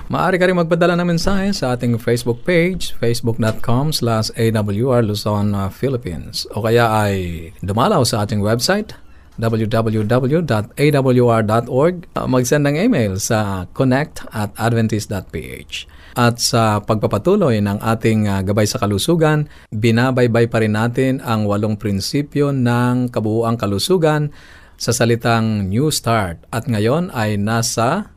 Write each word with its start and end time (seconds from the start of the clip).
Maaari 0.08 0.40
ka 0.40 0.48
rin 0.48 0.56
magpadala 0.56 0.96
ng 0.96 1.20
mensahe 1.20 1.52
sa 1.52 1.76
ating 1.76 2.00
Facebook 2.00 2.40
page, 2.48 2.96
facebook.com 2.96 3.92
slash 3.92 4.32
awr 4.40 5.04
Luzon, 5.04 5.52
uh, 5.52 5.68
Philippines. 5.68 6.48
O 6.56 6.64
kaya 6.64 6.88
ay 6.88 7.52
dumalaw 7.60 8.08
sa 8.08 8.24
ating 8.24 8.40
website, 8.40 8.96
www.awr.org. 9.38 10.46
Uh, 12.18 12.28
Mag-send 12.30 12.66
ng 12.66 12.76
email 12.78 13.18
sa 13.22 13.70
connect 13.72 14.26
at 14.34 14.54
adventist.ph. 14.58 15.88
At 16.18 16.42
sa 16.42 16.82
pagpapatuloy 16.82 17.62
ng 17.62 17.78
ating 17.78 18.26
uh, 18.26 18.42
gabay 18.42 18.66
sa 18.66 18.82
kalusugan, 18.82 19.46
binabaybay 19.70 20.50
pa 20.50 20.66
rin 20.66 20.74
natin 20.74 21.22
ang 21.22 21.46
walong 21.46 21.78
prinsipyo 21.78 22.50
ng 22.50 23.14
kabuuang 23.14 23.54
kalusugan 23.62 24.34
sa 24.78 24.90
salitang 24.94 25.70
New 25.70 25.94
Start. 25.94 26.42
At 26.50 26.66
ngayon 26.66 27.14
ay 27.14 27.38
nasa 27.38 28.14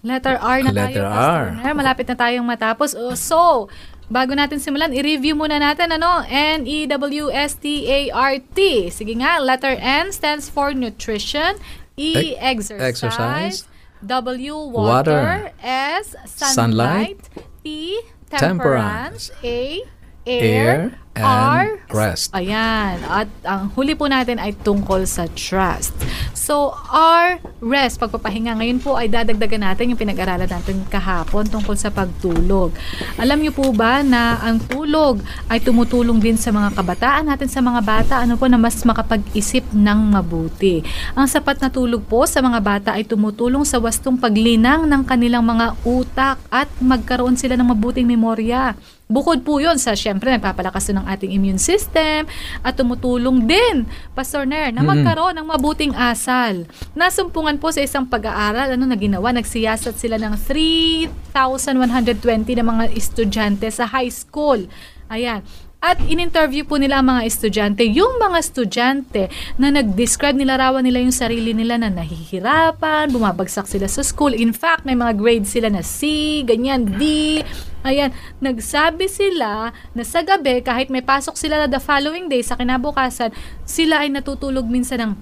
Letter 0.00 0.40
R 0.40 0.64
na 0.64 0.72
Letter 0.72 1.04
tayo, 1.04 1.60
R. 1.60 1.76
Malapit 1.76 2.08
na 2.08 2.16
tayong 2.16 2.48
matapos. 2.48 2.96
Oh, 2.96 3.12
So, 3.12 3.68
bago 4.10 4.34
natin 4.34 4.58
simulan, 4.58 4.90
i-review 4.90 5.32
muna 5.32 5.56
natin, 5.56 5.94
ano? 5.94 6.26
E 6.26 6.58
N-E-W-S-T-A-R-T. 6.60 8.58
Sige 8.90 9.14
nga, 9.16 9.38
letter 9.38 9.78
N 9.78 10.10
stands 10.10 10.50
for 10.50 10.74
nutrition. 10.74 11.54
E, 11.94 12.34
Ex- 12.36 12.68
exercise. 12.74 12.82
exercise. 12.82 13.56
W, 14.02 14.56
Water. 14.72 15.12
water. 15.12 15.52
S, 15.62 16.16
Sunlight. 16.26 17.20
sunlight. 17.20 17.20
T, 17.60 18.00
Temperance. 18.32 19.28
temperance. 19.28 19.44
A, 19.44 19.84
Air 20.26 20.44
air. 20.44 20.80
and 21.16 21.24
R, 21.24 21.66
rest. 21.92 22.32
Ayan. 22.32 23.00
At 23.04 23.28
ang 23.42 23.68
huli 23.74 23.92
po 23.92 24.08
natin 24.08 24.40
ay 24.40 24.56
tungkol 24.56 25.04
sa 25.04 25.28
trust. 25.32 25.92
So, 26.50 26.74
R, 26.90 27.38
rest, 27.62 28.02
pagpapahinga. 28.02 28.58
Ngayon 28.58 28.82
po 28.82 28.98
ay 28.98 29.06
dadagdagan 29.06 29.70
natin 29.70 29.94
yung 29.94 30.00
pinag-aralan 30.02 30.50
natin 30.50 30.82
kahapon 30.90 31.46
tungkol 31.46 31.78
sa 31.78 31.94
pagtulog. 31.94 32.74
Alam 33.22 33.38
niyo 33.38 33.54
po 33.54 33.70
ba 33.70 34.02
na 34.02 34.34
ang 34.42 34.58
tulog 34.58 35.22
ay 35.46 35.62
tumutulong 35.62 36.18
din 36.18 36.34
sa 36.34 36.50
mga 36.50 36.74
kabataan 36.74 37.30
natin, 37.30 37.46
sa 37.46 37.62
mga 37.62 37.86
bata, 37.86 38.18
ano 38.18 38.34
po, 38.34 38.50
na 38.50 38.58
mas 38.58 38.82
makapag-isip 38.82 39.62
ng 39.70 40.10
mabuti. 40.10 40.82
Ang 41.14 41.30
sapat 41.30 41.62
na 41.62 41.70
tulog 41.70 42.02
po 42.10 42.26
sa 42.26 42.42
mga 42.42 42.58
bata 42.58 42.90
ay 42.98 43.06
tumutulong 43.06 43.62
sa 43.62 43.78
wastong 43.78 44.18
paglinang 44.18 44.90
ng 44.90 45.06
kanilang 45.06 45.46
mga 45.46 45.78
utak 45.86 46.42
at 46.50 46.66
magkaroon 46.82 47.38
sila 47.38 47.54
ng 47.54 47.78
mabuting 47.78 48.10
memorya. 48.10 48.74
Bukod 49.10 49.42
po 49.42 49.58
yun 49.58 49.74
sa, 49.74 49.98
syempre, 49.98 50.30
nagpapalakas 50.30 50.94
ng 50.94 51.02
ating 51.02 51.34
immune 51.34 51.58
system 51.58 52.30
at 52.62 52.78
tumutulong 52.78 53.42
din, 53.42 53.82
Pastor 54.14 54.46
Nair, 54.46 54.70
na 54.70 54.86
magkaroon 54.86 55.34
ng 55.34 55.50
mabuting 55.50 55.90
asal. 55.98 56.62
Nasumpungan 56.94 57.58
po 57.58 57.74
sa 57.74 57.82
isang 57.82 58.06
pag-aaral, 58.06 58.78
ano 58.78 58.86
na 58.86 58.94
ginawa, 58.94 59.34
nagsiyasat 59.34 59.98
sila 59.98 60.14
ng 60.14 60.38
3,120 60.38 62.54
na 62.54 62.62
mga 62.62 62.94
estudyante 62.94 63.66
sa 63.74 63.90
high 63.90 64.14
school. 64.14 64.70
Ayan. 65.10 65.42
At 65.80 65.96
in-interview 66.12 66.68
po 66.68 66.76
nila 66.76 67.00
ang 67.00 67.08
mga 67.08 67.24
estudyante. 67.24 67.88
Yung 67.88 68.20
mga 68.20 68.36
estudyante 68.36 69.32
na 69.56 69.72
nag-describe, 69.72 70.36
nilarawan 70.36 70.84
nila 70.84 71.00
yung 71.00 71.16
sarili 71.16 71.56
nila 71.56 71.80
na 71.80 71.88
nahihirapan, 71.88 73.08
bumabagsak 73.08 73.64
sila 73.64 73.88
sa 73.88 74.04
school. 74.04 74.36
In 74.36 74.52
fact, 74.52 74.84
may 74.84 74.92
mga 74.92 75.16
grades 75.16 75.56
sila 75.56 75.72
na 75.72 75.80
C, 75.80 76.44
ganyan, 76.44 76.84
D. 77.00 77.40
Ayan, 77.80 78.12
nagsabi 78.44 79.08
sila 79.08 79.72
na 79.96 80.04
sa 80.04 80.20
gabi, 80.20 80.60
kahit 80.60 80.92
may 80.92 81.00
pasok 81.00 81.40
sila 81.40 81.64
the 81.64 81.80
following 81.80 82.28
day, 82.28 82.44
sa 82.44 82.60
kinabukasan, 82.60 83.32
sila 83.64 84.04
ay 84.04 84.12
natutulog 84.12 84.68
minsan 84.68 85.00
ng 85.00 85.12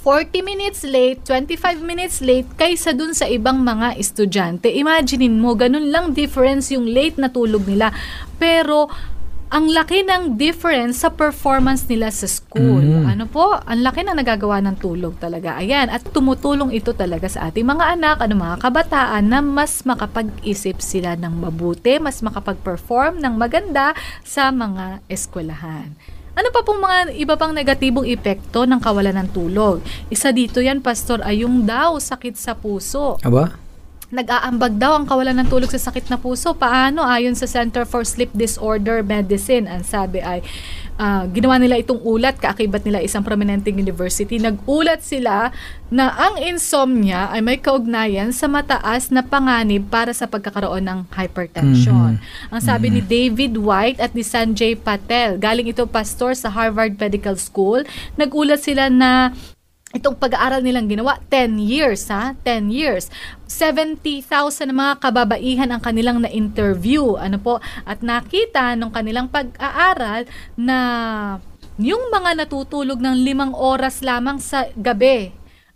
40 0.00 0.40
minutes 0.40 0.88
late, 0.88 1.20
25 1.28 1.84
minutes 1.84 2.24
late 2.24 2.48
kaysa 2.56 2.96
dun 2.96 3.12
sa 3.12 3.28
ibang 3.28 3.60
mga 3.60 4.00
estudyante. 4.00 4.72
Imaginein 4.72 5.36
mo, 5.36 5.52
ganun 5.52 5.92
lang 5.92 6.16
difference 6.16 6.72
yung 6.72 6.88
late 6.88 7.20
na 7.20 7.28
tulog 7.28 7.68
nila. 7.68 7.92
Pero 8.40 8.88
ang 9.52 9.68
laki 9.68 10.00
ng 10.08 10.40
difference 10.40 11.04
sa 11.04 11.12
performance 11.12 11.84
nila 11.84 12.08
sa 12.08 12.24
school. 12.24 12.80
Mhm. 12.80 13.04
Ano 13.04 13.28
po? 13.28 13.52
Ang 13.68 13.84
laki 13.84 14.00
na 14.00 14.16
nagagawa 14.16 14.64
ng 14.64 14.80
tulog 14.80 15.20
talaga. 15.20 15.60
Ayan, 15.60 15.92
at 15.92 16.00
tumutulong 16.08 16.72
ito 16.72 16.96
talaga 16.96 17.28
sa 17.28 17.52
ating 17.52 17.68
mga 17.68 18.00
anak, 18.00 18.16
ano 18.24 18.40
mga 18.40 18.64
kabataan 18.64 19.28
na 19.28 19.44
mas 19.44 19.84
makapag-isip 19.84 20.80
sila 20.80 21.20
ng 21.20 21.44
mabuti, 21.44 22.00
mas 22.00 22.24
makapag-perform 22.24 23.20
ng 23.20 23.34
maganda 23.36 23.92
sa 24.24 24.48
mga 24.48 25.04
eskwelahan. 25.12 25.92
Ano 26.32 26.48
pa 26.48 26.64
pong 26.64 26.80
mga 26.80 27.12
iba 27.12 27.36
pang 27.36 27.52
negatibong 27.52 28.08
epekto 28.08 28.64
ng 28.64 28.80
kawalan 28.80 29.20
ng 29.20 29.28
tulog? 29.36 29.84
Isa 30.08 30.32
dito 30.32 30.64
yan, 30.64 30.80
Pastor, 30.80 31.20
ay 31.20 31.44
yung 31.44 31.68
daw 31.68 32.00
sakit 32.00 32.40
sa 32.40 32.56
puso. 32.56 33.20
Aba? 33.20 33.61
Nag-aambag 34.12 34.76
daw 34.76 34.92
ang 34.92 35.08
kawalan 35.08 35.40
ng 35.40 35.48
tulog 35.48 35.72
sa 35.72 35.88
sakit 35.88 36.12
na 36.12 36.20
puso. 36.20 36.52
Paano? 36.52 37.00
Ayon 37.00 37.32
sa 37.32 37.48
Center 37.48 37.88
for 37.88 38.04
Sleep 38.04 38.28
Disorder 38.36 39.00
Medicine, 39.00 39.64
ang 39.64 39.80
sabi 39.88 40.20
ay 40.20 40.44
ah, 41.00 41.24
ginawa 41.32 41.56
nila 41.56 41.80
itong 41.80 41.96
ulat, 42.04 42.36
kaakibat 42.36 42.84
nila 42.84 43.00
isang 43.00 43.24
prominenteng 43.24 43.72
university. 43.80 44.36
Nag-ulat 44.36 45.00
sila 45.00 45.48
na 45.88 46.12
ang 46.12 46.36
insomnia 46.44 47.32
ay 47.32 47.40
may 47.40 47.56
kaugnayan 47.56 48.36
sa 48.36 48.52
mataas 48.52 49.08
na 49.08 49.24
panganib 49.24 49.88
para 49.88 50.12
sa 50.12 50.28
pagkakaroon 50.28 50.84
ng 50.84 51.08
hypertension. 51.16 52.20
Ang 52.52 52.60
sabi 52.60 52.92
ni 52.92 53.00
David 53.00 53.56
White 53.56 53.96
at 53.96 54.12
ni 54.12 54.20
Sanjay 54.20 54.76
Patel, 54.76 55.40
galing 55.40 55.72
ito 55.72 55.88
pastor 55.88 56.36
sa 56.36 56.52
Harvard 56.52 57.00
Medical 57.00 57.40
School, 57.40 57.80
nag-ulat 58.20 58.60
sila 58.60 58.92
na 58.92 59.32
itong 59.92 60.16
pag-aaral 60.16 60.64
nilang 60.64 60.88
ginawa, 60.88 61.20
10 61.28 61.60
years 61.60 62.08
ha, 62.08 62.32
10 62.44 62.72
years. 62.72 63.12
70,000 63.46 64.72
na 64.72 64.74
mga 64.74 64.94
kababaihan 65.00 65.68
ang 65.68 65.80
kanilang 65.84 66.24
na-interview. 66.24 67.20
Ano 67.20 67.36
po? 67.36 67.60
At 67.84 68.00
nakita 68.00 68.74
nung 68.74 68.90
kanilang 68.90 69.28
pag-aaral 69.28 70.24
na 70.56 70.78
yung 71.76 72.12
mga 72.12 72.44
natutulog 72.44 73.00
ng 73.00 73.16
limang 73.24 73.52
oras 73.52 74.00
lamang 74.04 74.40
sa 74.40 74.68
gabi 74.76 75.32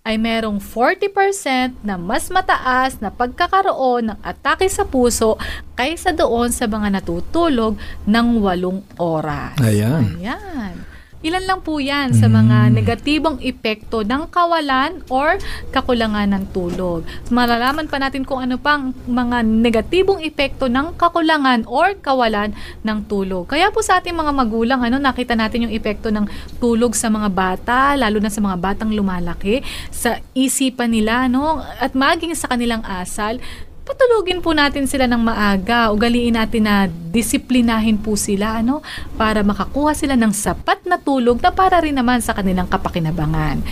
ay 0.07 0.23
merong 0.23 0.62
40% 0.62 1.83
na 1.83 1.99
mas 1.99 2.31
mataas 2.31 3.03
na 3.03 3.11
pagkakaroon 3.11 4.15
ng 4.15 4.19
atake 4.23 4.71
sa 4.71 4.87
puso 4.87 5.35
kaysa 5.75 6.15
doon 6.15 6.55
sa 6.55 6.71
mga 6.71 6.95
natutulog 6.95 7.75
ng 8.07 8.27
walong 8.39 8.87
oras. 9.03 9.59
Ayan. 9.59 10.15
Ayan. 10.23 10.96
Ilan 11.26 11.43
lang 11.43 11.58
po 11.58 11.82
yan 11.82 12.14
sa 12.14 12.31
mga 12.31 12.70
negatibong 12.70 13.43
epekto 13.43 14.06
ng 14.06 14.31
kawalan 14.31 15.02
or 15.11 15.43
kakulangan 15.75 16.31
ng 16.31 16.55
tulog. 16.55 17.02
Malalaman 17.34 17.90
pa 17.90 17.99
natin 17.99 18.23
kung 18.23 18.46
ano 18.46 18.62
pang 18.62 18.94
mga 19.11 19.43
negatibong 19.43 20.23
epekto 20.23 20.70
ng 20.70 20.94
kakulangan 20.94 21.67
or 21.67 21.99
kawalan 21.99 22.55
ng 22.87 22.99
tulog. 23.11 23.50
Kaya 23.50 23.75
po 23.75 23.82
sa 23.82 23.99
ating 23.99 24.14
mga 24.14 24.31
magulang, 24.38 24.87
ano, 24.87 25.02
nakita 25.02 25.34
natin 25.34 25.67
yung 25.67 25.75
epekto 25.75 26.14
ng 26.14 26.31
tulog 26.62 26.94
sa 26.94 27.11
mga 27.11 27.26
bata, 27.34 27.99
lalo 27.99 28.23
na 28.23 28.31
sa 28.31 28.38
mga 28.38 28.62
batang 28.62 28.94
lumalaki, 28.94 29.67
sa 29.90 30.23
isipan 30.31 30.94
nila, 30.94 31.26
no, 31.26 31.58
at 31.58 31.90
maging 31.99 32.38
sa 32.38 32.55
kanilang 32.55 32.87
asal, 32.87 33.43
patulugin 33.87 34.43
po 34.43 34.50
natin 34.50 34.91
sila 34.91 35.06
ng 35.06 35.23
maaga. 35.23 35.94
Ugaliin 35.94 36.35
natin 36.35 36.67
na 36.67 36.91
disiplinahin 36.91 37.97
po 37.97 38.19
sila 38.19 38.59
ano 38.59 38.83
para 39.15 39.47
makakuha 39.47 39.94
sila 39.94 40.19
ng 40.19 40.35
sapat 40.35 40.83
na 40.85 40.99
tulog 40.99 41.38
na 41.38 41.55
para 41.55 41.79
rin 41.79 41.94
naman 41.94 42.19
sa 42.19 42.35
kanilang 42.35 42.67
kapakinabangan. 42.67 43.62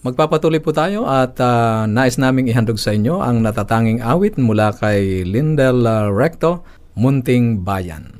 Magpapatuloy 0.00 0.58
po 0.64 0.74
tayo 0.74 1.06
at 1.06 1.38
ah, 1.38 1.84
nais 1.84 2.16
naming 2.16 2.48
ihandog 2.48 2.80
sa 2.80 2.96
inyo 2.96 3.20
ang 3.20 3.44
natatanging 3.44 4.00
awit 4.00 4.40
mula 4.40 4.74
kay 4.74 5.22
Lindel 5.22 5.86
ah, 5.86 6.08
Recto, 6.10 6.66
Munting 6.98 7.62
Bayan. 7.62 8.19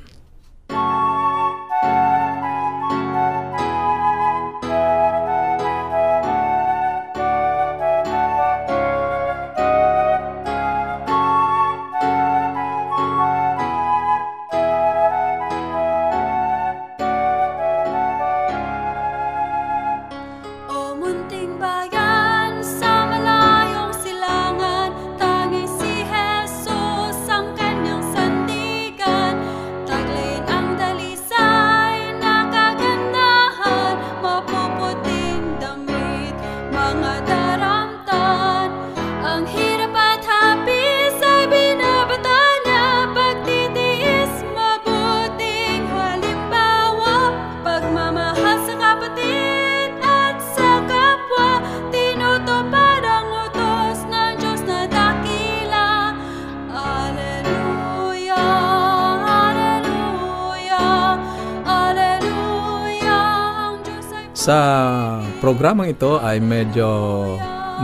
Programang 65.60 65.92
ito 65.92 66.16
ay 66.24 66.40
medyo 66.40 66.88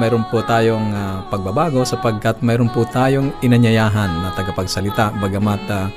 mayroon 0.01 0.25
po 0.33 0.41
tayong 0.41 0.97
ah, 0.97 1.29
pagbabago 1.29 1.85
sapagkat 1.85 2.41
mayroon 2.41 2.73
po 2.73 2.89
tayong 2.89 3.37
inanyayahan 3.45 4.09
na 4.25 4.33
tagapagsalita 4.33 5.13
bagamat 5.21 5.61
ah, 5.69 5.93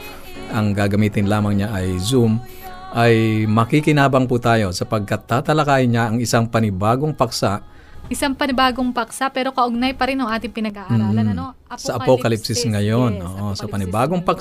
ang 0.52 0.76
gagamitin 0.76 1.31
lamang 1.31 1.64
niya 1.64 1.72
ay 1.72 1.96
Zoom 2.04 2.36
ay 2.92 3.48
makikinabang 3.48 4.28
po 4.28 4.44
tayo 4.44 4.76
sapagkat 4.76 5.24
tatalakayin 5.24 5.88
niya 5.96 6.12
ang 6.12 6.20
isang 6.20 6.52
panibagong 6.52 7.16
paksa 7.16 7.64
Isang 8.12 8.36
panibagong 8.36 8.92
paksa 8.92 9.31
pero 9.31 9.56
kaugnay 9.56 9.96
pa 9.96 10.12
rin 10.12 10.20
ang 10.20 10.28
ating 10.36 10.52
pinag-aaralan. 10.52 11.31
Mm. 11.31 11.31
Ano? 11.31 11.56
sa 11.78 11.96
Apokalipsis 11.96 12.66
ngayon. 12.66 13.22
Yes, 13.22 13.24
Oo, 13.24 13.54
sa 13.56 13.64
Apokalipsis 13.64 13.72
panibagong 13.72 14.24
ngayon. 14.26 14.34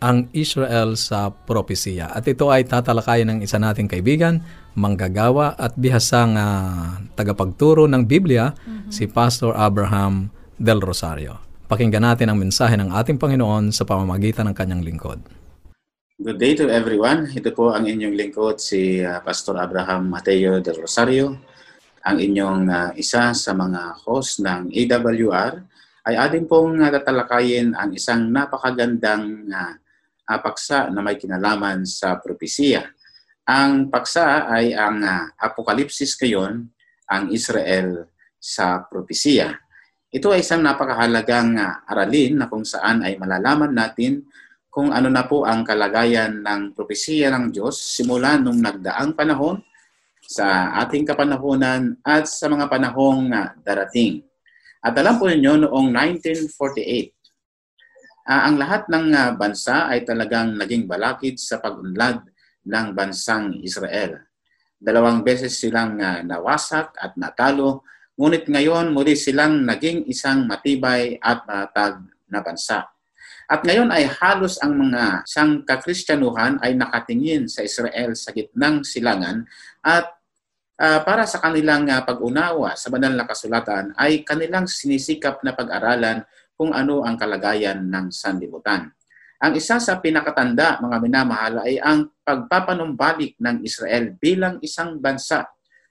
Ang 0.00 0.28
Israel 0.36 0.94
sa 1.00 1.32
propesiya. 1.32 2.12
At 2.12 2.28
ito 2.28 2.52
ay 2.52 2.68
tatalakayin 2.68 3.28
ng 3.32 3.38
isa 3.40 3.56
nating 3.56 3.88
kaibigan, 3.88 4.44
manggagawa 4.76 5.56
at 5.56 5.72
bihasang 5.74 6.36
ah, 6.36 7.00
tagapagturo 7.16 7.88
ng 7.88 8.04
Biblia, 8.04 8.52
Mm-hmm. 8.86 8.92
si 8.94 9.10
Pastor 9.10 9.58
Abraham 9.58 10.30
Del 10.54 10.78
Rosario. 10.78 11.42
Pakinggan 11.66 12.06
natin 12.06 12.30
ang 12.30 12.38
mensahe 12.38 12.78
ng 12.78 12.94
ating 12.94 13.18
Panginoon 13.18 13.74
sa 13.74 13.82
pamamagitan 13.82 14.46
ng 14.46 14.54
kanyang 14.54 14.86
lingkod. 14.86 15.18
Good 16.16 16.38
day 16.38 16.54
to 16.56 16.70
everyone. 16.70 17.26
Ito 17.28 17.50
po 17.50 17.74
ang 17.74 17.84
inyong 17.84 18.14
lingkod, 18.14 18.62
si 18.62 19.02
uh, 19.02 19.18
Pastor 19.20 19.58
Abraham 19.58 20.06
Mateo 20.08 20.62
del 20.62 20.78
Rosario, 20.78 21.34
ang 22.06 22.16
inyong 22.22 22.62
uh, 22.70 22.90
isa 22.94 23.34
sa 23.34 23.52
mga 23.52 24.06
host 24.06 24.40
ng 24.40 24.70
AWR. 24.70 25.52
Ay 26.06 26.14
atin 26.14 26.46
pong 26.46 26.78
uh, 26.78 26.88
tatalakayin 26.88 27.74
ang 27.74 27.90
isang 27.92 28.30
napakagandang 28.30 29.50
uh, 29.50 29.74
uh, 30.26 30.40
paksa 30.42 30.90
na 30.90 31.00
may 31.00 31.16
kinalaman 31.16 31.86
sa 31.86 32.18
propesiya. 32.18 32.84
Ang 33.46 33.88
paksa 33.88 34.50
ay 34.50 34.74
ang 34.74 35.00
uh, 35.06 35.30
Apokalipsis 35.38 36.18
ngayon, 36.18 36.66
ang 37.06 37.24
Israel 37.30 38.10
sa 38.36 38.82
propesiya. 38.82 39.54
Ito 40.10 40.34
ay 40.34 40.42
isang 40.42 40.66
napakahalagang 40.66 41.54
uh, 41.56 41.86
aralin 41.86 42.42
na 42.42 42.50
kung 42.50 42.66
saan 42.66 43.06
ay 43.06 43.14
malalaman 43.16 43.70
natin 43.70 44.26
kung 44.76 44.92
ano 44.92 45.08
na 45.08 45.24
po 45.24 45.48
ang 45.48 45.64
kalagayan 45.64 46.44
ng 46.44 46.76
propesiya 46.76 47.32
ng 47.32 47.48
Diyos 47.48 47.80
simula 47.80 48.36
nung 48.36 48.60
nagdaang 48.60 49.16
panahon 49.16 49.64
sa 50.20 50.76
ating 50.84 51.08
kapanahonan 51.08 51.96
at 52.04 52.28
sa 52.28 52.50
mga 52.52 52.68
panahong 52.68 53.32
ah, 53.32 53.56
darating. 53.64 54.20
At 54.84 54.92
alam 55.00 55.16
po 55.16 55.32
ninyo, 55.32 55.64
noong 55.64 55.88
1948, 56.20 57.15
ah, 58.26 58.50
ang 58.50 58.58
lahat 58.58 58.90
ng 58.90 59.06
ah, 59.14 59.32
bansa 59.38 59.88
ay 59.88 60.02
talagang 60.02 60.58
naging 60.58 60.90
balakid 60.90 61.38
sa 61.38 61.62
pag-unlad 61.62 62.26
ng 62.66 62.86
bansang 62.92 63.62
Israel. 63.62 64.26
Dalawang 64.76 65.24
beses 65.24 65.56
silang 65.56 65.96
ah, 66.02 66.20
nawasak 66.20 66.92
at 66.98 67.16
natalo, 67.16 67.86
ngunit 68.18 68.50
ngayon 68.50 68.92
muli 68.92 69.16
silang 69.16 69.64
naging 69.64 70.04
isang 70.10 70.44
matibay 70.44 71.16
at 71.22 71.46
matag 71.46 72.04
na 72.28 72.42
bansa. 72.42 72.84
At 73.46 73.62
ngayon 73.62 73.94
ay 73.94 74.10
halos 74.18 74.58
ang 74.58 74.74
mga 74.74 75.22
sangkakristyanuhan 75.22 76.58
ay 76.66 76.74
nakatingin 76.74 77.46
sa 77.46 77.62
Israel 77.62 78.18
sa 78.18 78.34
gitnang 78.34 78.82
silangan 78.82 79.46
at 79.86 80.10
ah, 80.82 81.00
para 81.06 81.22
sa 81.30 81.38
kanilang 81.38 81.86
ah, 81.86 82.02
pag-unawa 82.02 82.74
sa 82.74 82.90
banal 82.90 83.14
na 83.14 83.22
kasulatan 83.22 83.94
ay 83.94 84.26
kanilang 84.26 84.66
sinisikap 84.66 85.46
na 85.46 85.54
pag-aralan 85.54 86.26
kung 86.56 86.72
ano 86.72 87.04
ang 87.04 87.20
kalagayan 87.20 87.84
ng 87.86 88.08
sanlibutan. 88.08 88.88
Ang 89.36 89.52
isa 89.60 89.76
sa 89.76 90.00
pinakatanda, 90.00 90.80
mga 90.80 90.96
minamahal, 91.04 91.54
ay 91.60 91.76
ang 91.76 92.08
pagpapanumbalik 92.24 93.36
ng 93.36 93.60
Israel 93.60 94.16
bilang 94.16 94.56
isang 94.64 94.96
bansa 94.96 95.44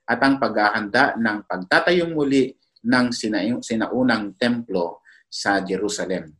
at 0.05 0.19
ang 0.21 0.41
paghahanda 0.41 1.13
ng 1.13 1.45
pagtatayong 1.45 2.09
muli 2.13 2.57
ng 2.85 3.05
sina- 3.13 3.61
sinaunang 3.61 4.33
templo 4.37 5.05
sa 5.29 5.61
Jerusalem. 5.61 6.33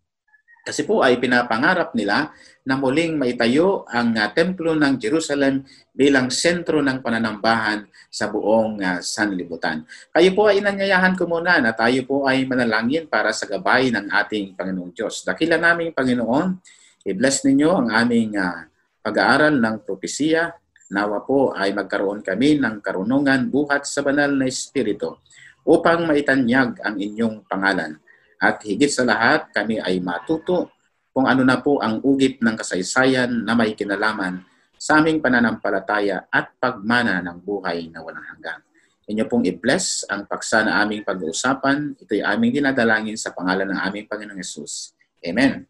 Kasi 0.66 0.82
po 0.82 1.06
ay 1.06 1.22
pinapangarap 1.22 1.94
nila 1.94 2.34
na 2.66 2.74
muling 2.74 3.22
maitayo 3.22 3.86
ang 3.86 4.18
ah, 4.18 4.34
templo 4.34 4.74
ng 4.74 4.98
Jerusalem 4.98 5.62
bilang 5.94 6.34
sentro 6.34 6.82
ng 6.82 7.06
pananambahan 7.06 7.86
sa 8.10 8.34
buong 8.34 8.82
ah, 8.82 8.98
sanlibutan. 8.98 9.86
Kayo 10.10 10.34
po 10.34 10.50
ay 10.50 10.66
inanyayahan 10.66 11.14
ko 11.14 11.30
muna 11.30 11.62
na 11.62 11.78
tayo 11.78 12.02
po 12.10 12.26
ay 12.26 12.50
manalangin 12.50 13.06
para 13.06 13.30
sa 13.30 13.46
gabay 13.46 13.94
ng 13.94 14.10
ating 14.10 14.58
Panginoong 14.58 14.90
Diyos. 14.98 15.22
Dakila 15.22 15.62
naming 15.62 15.94
Panginoon, 15.94 16.58
i-bless 17.06 17.46
ninyo 17.46 17.70
ang 17.70 17.88
aming 17.94 18.34
ah, 18.42 18.66
pag-aaral 19.06 19.62
ng 19.62 19.86
propesiya. 19.86 20.50
Nawa 20.90 21.22
po 21.22 21.54
ay 21.54 21.78
magkaroon 21.78 22.26
kami 22.26 22.58
ng 22.58 22.82
karunungan 22.82 23.54
buhat 23.54 23.86
sa 23.86 24.02
banal 24.02 24.34
na 24.34 24.50
Espiritu 24.50 25.22
upang 25.66 26.10
maitanyag 26.10 26.82
ang 26.82 26.98
inyong 26.98 27.46
pangalan. 27.46 28.02
At 28.46 28.62
higit 28.62 28.94
sa 28.94 29.02
lahat, 29.02 29.50
kami 29.50 29.82
ay 29.82 29.98
matuto 29.98 30.70
kung 31.10 31.26
ano 31.26 31.42
na 31.42 31.58
po 31.58 31.82
ang 31.82 31.98
ugit 32.06 32.38
ng 32.46 32.54
kasaysayan 32.54 33.42
na 33.42 33.58
may 33.58 33.74
kinalaman 33.74 34.46
sa 34.78 35.02
aming 35.02 35.18
pananampalataya 35.18 36.30
at 36.30 36.54
pagmana 36.62 37.26
ng 37.26 37.42
buhay 37.42 37.90
na 37.90 38.06
walang 38.06 38.22
hanggan. 38.22 38.62
Inyo 39.10 39.26
pong 39.26 39.50
i-bless 39.50 40.06
ang 40.06 40.30
paksa 40.30 40.62
na 40.62 40.78
aming 40.86 41.02
pag-uusapan. 41.02 41.98
Ito'y 41.98 42.22
aming 42.22 42.62
dinadalangin 42.62 43.18
sa 43.18 43.34
pangalan 43.34 43.74
ng 43.74 43.80
aming 43.82 44.06
Panginoong 44.06 44.38
Yesus. 44.38 44.94
Amen. 45.26 45.66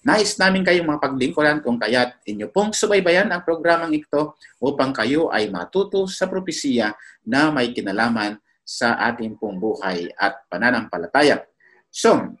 Nais 0.00 0.40
namin 0.40 0.64
kayong 0.64 0.88
mga 0.88 1.02
paglingkuran 1.04 1.58
kung 1.60 1.76
kaya't 1.76 2.24
inyo 2.24 2.48
pong 2.48 2.72
subaybayan 2.72 3.28
ang 3.28 3.44
programang 3.44 3.92
ito 3.92 4.40
upang 4.56 4.96
kayo 4.96 5.28
ay 5.28 5.52
matuto 5.52 6.08
sa 6.08 6.24
propesiya 6.24 6.96
na 7.28 7.52
may 7.52 7.76
kinalaman 7.76 8.40
sa 8.64 8.96
ating 9.12 9.36
pong 9.36 9.60
buhay 9.60 10.08
at 10.16 10.40
pananampalataya. 10.48 11.44
So, 11.90 12.38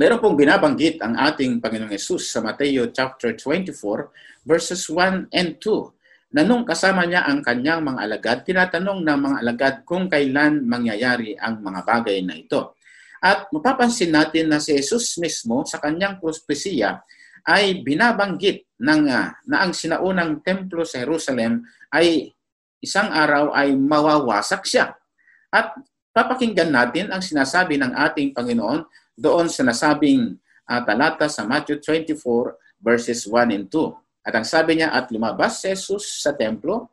meron 0.00 0.20
pong 0.24 0.40
binabanggit 0.40 1.04
ang 1.04 1.12
ating 1.12 1.60
Panginoong 1.60 1.92
Yesus 1.92 2.32
sa 2.32 2.40
Mateo 2.40 2.88
chapter 2.88 3.36
24 3.36 4.48
verses 4.48 4.88
1 4.88 5.28
and 5.28 5.60
2. 5.60 5.92
na 6.28 6.44
nung 6.44 6.60
kasama 6.60 7.08
niya 7.08 7.24
ang 7.24 7.40
kanyang 7.40 7.80
mga 7.80 8.00
alagad, 8.04 8.38
tinatanong 8.44 9.00
ng 9.00 9.16
mga 9.16 9.36
alagad 9.40 9.74
kung 9.88 10.12
kailan 10.12 10.60
mangyayari 10.60 11.32
ang 11.40 11.64
mga 11.64 11.80
bagay 11.88 12.20
na 12.20 12.36
ito. 12.36 12.76
At 13.24 13.48
mapapansin 13.48 14.12
natin 14.12 14.52
na 14.52 14.60
si 14.60 14.76
Jesus 14.76 15.16
mismo 15.16 15.64
sa 15.64 15.80
kanyang 15.80 16.20
propesiya 16.20 17.00
ay 17.48 17.80
binabanggit 17.80 18.68
ng, 18.76 19.02
uh, 19.08 19.32
na 19.48 19.56
ang 19.64 19.72
sinaunang 19.72 20.44
templo 20.44 20.84
sa 20.84 21.00
Jerusalem 21.00 21.64
ay 21.96 22.28
isang 22.84 23.08
araw 23.08 23.56
ay 23.56 23.72
mawawasak 23.72 24.68
siya. 24.68 24.92
At 25.48 25.72
papakinggan 26.18 26.74
natin 26.74 27.14
ang 27.14 27.22
sinasabi 27.22 27.78
ng 27.78 27.94
ating 27.94 28.34
Panginoon 28.34 28.82
doon 29.14 29.46
sa 29.46 29.62
nasabing 29.62 30.34
uh, 30.66 30.82
talata 30.82 31.30
sa 31.30 31.46
Matthew 31.46 31.78
24 31.78 32.82
verses 32.82 33.22
1 33.22 33.54
and 33.54 33.70
2. 33.70 34.26
At 34.26 34.34
ang 34.34 34.42
sabi 34.42 34.82
niya, 34.82 34.90
at 34.90 35.14
lumabas 35.14 35.62
si 35.62 35.70
Jesus 35.70 36.18
sa 36.18 36.34
templo 36.34 36.90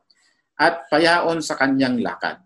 at 0.62 0.86
payaon 0.94 1.42
sa 1.42 1.58
kanyang 1.58 2.06
lakad. 2.06 2.38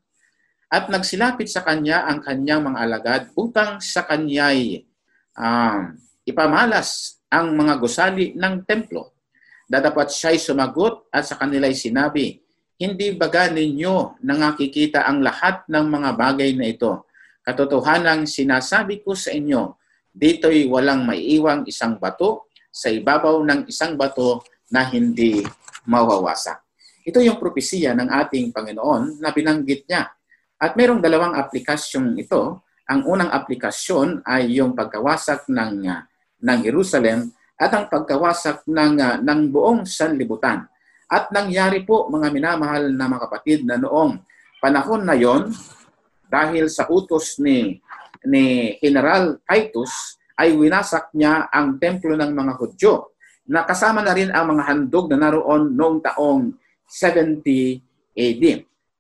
At 0.72 0.88
nagsilapit 0.88 1.52
sa 1.52 1.68
kanya 1.68 2.08
ang 2.08 2.24
kanyang 2.24 2.72
mga 2.72 2.80
alagad 2.80 3.22
upang 3.36 3.84
sa 3.84 4.08
kanya'y 4.08 4.88
um, 5.36 6.00
ipamalas 6.24 7.20
ang 7.28 7.60
mga 7.60 7.76
gusali 7.76 8.32
ng 8.40 8.64
templo. 8.64 9.20
Dadapat 9.68 10.16
siya'y 10.16 10.40
sumagot 10.40 11.12
at 11.12 11.28
sa 11.28 11.36
kanila'y 11.36 11.76
sinabi, 11.76 12.40
hindi 12.80 13.12
baga 13.12 13.52
ninyo 13.52 14.24
nangakikita 14.24 15.04
ang 15.04 15.20
lahat 15.20 15.68
ng 15.68 15.86
mga 15.92 16.10
bagay 16.16 16.56
na 16.56 16.72
ito. 16.72 17.04
Katotohanang 17.44 18.24
sinasabi 18.24 19.04
ko 19.04 19.12
sa 19.20 19.36
inyo, 19.36 19.76
dito'y 20.16 20.64
walang 20.72 21.04
maiiwang 21.04 21.68
isang 21.68 22.00
bato 22.00 22.48
sa 22.72 22.88
ibabaw 22.88 23.44
ng 23.44 23.68
isang 23.68 24.00
bato 24.00 24.48
na 24.72 24.88
hindi 24.88 25.44
mawawasak. 25.92 26.64
Ito 27.04 27.20
yung 27.20 27.36
propesiya 27.36 27.92
ng 28.00 28.08
ating 28.08 28.56
Panginoon 28.56 29.20
na 29.20 29.36
binanggit 29.36 29.84
niya. 29.84 30.08
At 30.60 30.80
mayroong 30.80 31.04
dalawang 31.04 31.36
aplikasyong 31.36 32.16
ito. 32.16 32.64
Ang 32.90 33.06
unang 33.06 33.32
aplikasyon 33.32 34.24
ay 34.24 34.56
yung 34.56 34.72
pagkawasak 34.72 35.52
ng, 35.52 35.84
uh, 35.84 36.02
ng 36.42 36.60
Jerusalem 36.64 37.34
at 37.60 37.76
ang 37.76 37.92
pagkawasak 37.92 38.64
ng, 38.66 38.94
uh, 38.98 39.16
ng 39.20 39.40
buong 39.52 39.84
sanlibutan. 39.84 40.70
At 41.10 41.34
nangyari 41.34 41.82
po 41.82 42.06
mga 42.06 42.30
minamahal 42.30 42.94
na 42.94 43.10
mga 43.10 43.26
kapatid 43.26 43.66
na 43.66 43.82
noong 43.82 44.22
panahon 44.62 45.02
na 45.02 45.18
yon 45.18 45.50
dahil 46.30 46.70
sa 46.70 46.86
utos 46.86 47.42
ni 47.42 47.82
ni 48.30 48.78
General 48.78 49.42
Titus 49.42 50.22
ay 50.38 50.54
winasak 50.54 51.10
niya 51.18 51.50
ang 51.50 51.82
templo 51.82 52.14
ng 52.14 52.32
mga 52.32 52.54
Hudyo 52.62 53.18
na 53.50 53.66
kasama 53.66 54.06
na 54.06 54.14
rin 54.14 54.30
ang 54.30 54.54
mga 54.54 54.64
handog 54.70 55.10
na 55.10 55.18
naroon 55.18 55.74
noong 55.74 56.00
taong 56.06 56.54
70 56.86 57.42
AD. 58.14 58.44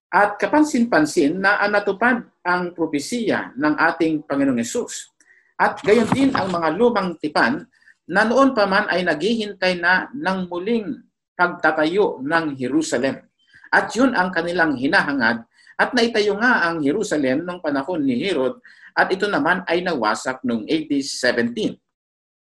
At 0.09 0.41
kapansin-pansin 0.41 1.37
na 1.37 1.61
natupad 1.69 2.25
ang 2.41 2.73
propesiya 2.73 3.53
ng 3.53 3.77
ating 3.77 4.25
Panginoong 4.25 4.57
Yesus. 4.57 5.13
At 5.53 5.77
gayon 5.85 6.09
din 6.09 6.33
ang 6.33 6.49
mga 6.49 6.73
lumang 6.73 7.13
tipan 7.21 7.69
na 8.09 8.25
noon 8.25 8.57
pa 8.57 8.65
man 8.65 8.89
ay 8.89 9.05
naghihintay 9.05 9.77
na 9.77 10.09
ng 10.09 10.49
muling 10.49 11.08
pagtatayo 11.39 12.19
ng 12.19 12.59
Jerusalem. 12.59 13.23
At 13.71 13.95
yun 13.95 14.11
ang 14.11 14.35
kanilang 14.35 14.75
hinahangad 14.75 15.47
at 15.79 15.89
naitayo 15.95 16.35
nga 16.35 16.67
ang 16.67 16.83
Jerusalem 16.83 17.47
noong 17.47 17.63
panahon 17.63 18.03
ni 18.03 18.19
Herod 18.19 18.59
at 18.91 19.07
ito 19.07 19.31
naman 19.31 19.63
ay 19.63 19.79
nawasak 19.79 20.43
noong 20.43 20.67
AD 20.67 20.91
17. 20.91 21.79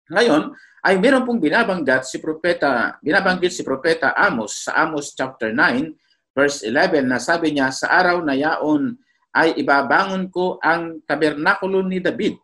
Ngayon, 0.09 0.49
ay 0.81 0.95
meron 0.97 1.27
pong 1.27 1.37
binabanggit 1.37 2.09
si 2.09 2.17
propeta, 2.17 2.97
binabanggit 3.03 3.53
si 3.53 3.61
propeta 3.61 4.15
Amos 4.17 4.65
sa 4.65 4.81
Amos 4.81 5.13
chapter 5.13 5.53
9 5.53 5.93
verse 6.33 6.65
11 6.65 7.03
na 7.05 7.19
sabi 7.19 7.51
niya 7.51 7.69
sa 7.69 7.91
araw 7.91 8.23
na 8.23 8.33
yaon 8.33 8.95
ay 9.35 9.59
ibabangon 9.59 10.31
ko 10.31 10.57
ang 10.63 11.03
tabernakulo 11.03 11.83
ni 11.83 11.99
David 11.99 12.39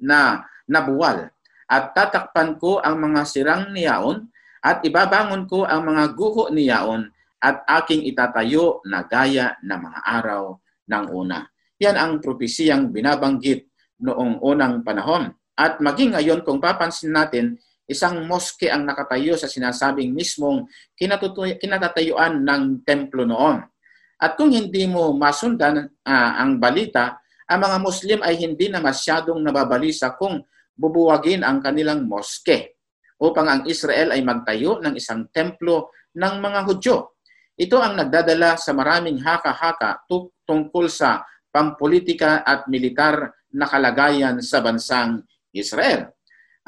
na 0.00 0.42
nabuwal 0.64 1.28
at 1.68 1.84
tatakpan 1.92 2.56
ko 2.56 2.80
ang 2.80 2.96
mga 2.96 3.20
sirang 3.28 3.70
niyaon 3.70 4.26
at 4.62 4.82
ibabangon 4.82 5.46
ko 5.46 5.62
ang 5.62 5.86
mga 5.86 6.04
guho 6.18 6.50
niyaon 6.50 7.06
at 7.38 7.62
aking 7.82 8.02
itatayo 8.10 8.82
na 8.82 9.06
gaya 9.06 9.54
ng 9.62 9.78
mga 9.78 10.00
araw 10.02 10.58
ng 10.90 11.04
una. 11.14 11.46
Yan 11.78 11.94
ang 11.94 12.12
propesiyang 12.18 12.90
binabanggit 12.90 13.70
noong 14.02 14.42
unang 14.42 14.82
panahon. 14.82 15.30
At 15.54 15.78
maging 15.78 16.18
ngayon 16.18 16.42
kung 16.42 16.58
papansin 16.58 17.14
natin, 17.14 17.58
isang 17.86 18.26
moske 18.26 18.66
ang 18.66 18.82
nakatayo 18.82 19.38
sa 19.38 19.46
sinasabing 19.46 20.10
mismong 20.10 20.66
kinatatayuan 20.98 22.42
ng 22.42 22.62
templo 22.82 23.22
noon. 23.22 23.62
At 24.18 24.34
kung 24.34 24.50
hindi 24.50 24.90
mo 24.90 25.14
masundan 25.14 25.86
uh, 26.02 26.32
ang 26.42 26.58
balita, 26.58 27.22
ang 27.46 27.62
mga 27.62 27.76
Muslim 27.78 28.18
ay 28.26 28.34
hindi 28.42 28.66
na 28.66 28.82
masyadong 28.82 29.38
nababalisa 29.38 30.18
kung 30.18 30.42
bubuwagin 30.74 31.46
ang 31.46 31.62
kanilang 31.62 32.06
moske 32.06 32.77
upang 33.18 33.46
ang 33.46 33.62
Israel 33.66 34.14
ay 34.14 34.22
magtayo 34.22 34.78
ng 34.78 34.94
isang 34.94 35.26
templo 35.34 35.90
ng 36.14 36.34
mga 36.38 36.60
Hudyo. 36.66 36.96
Ito 37.58 37.76
ang 37.82 37.98
nagdadala 37.98 38.54
sa 38.54 38.70
maraming 38.70 39.18
haka-haka 39.18 40.06
tungkol 40.46 40.86
sa 40.86 41.26
pampolitika 41.50 42.46
at 42.46 42.70
militar 42.70 43.34
na 43.50 43.66
kalagayan 43.66 44.38
sa 44.38 44.62
bansang 44.62 45.26
Israel. 45.50 46.14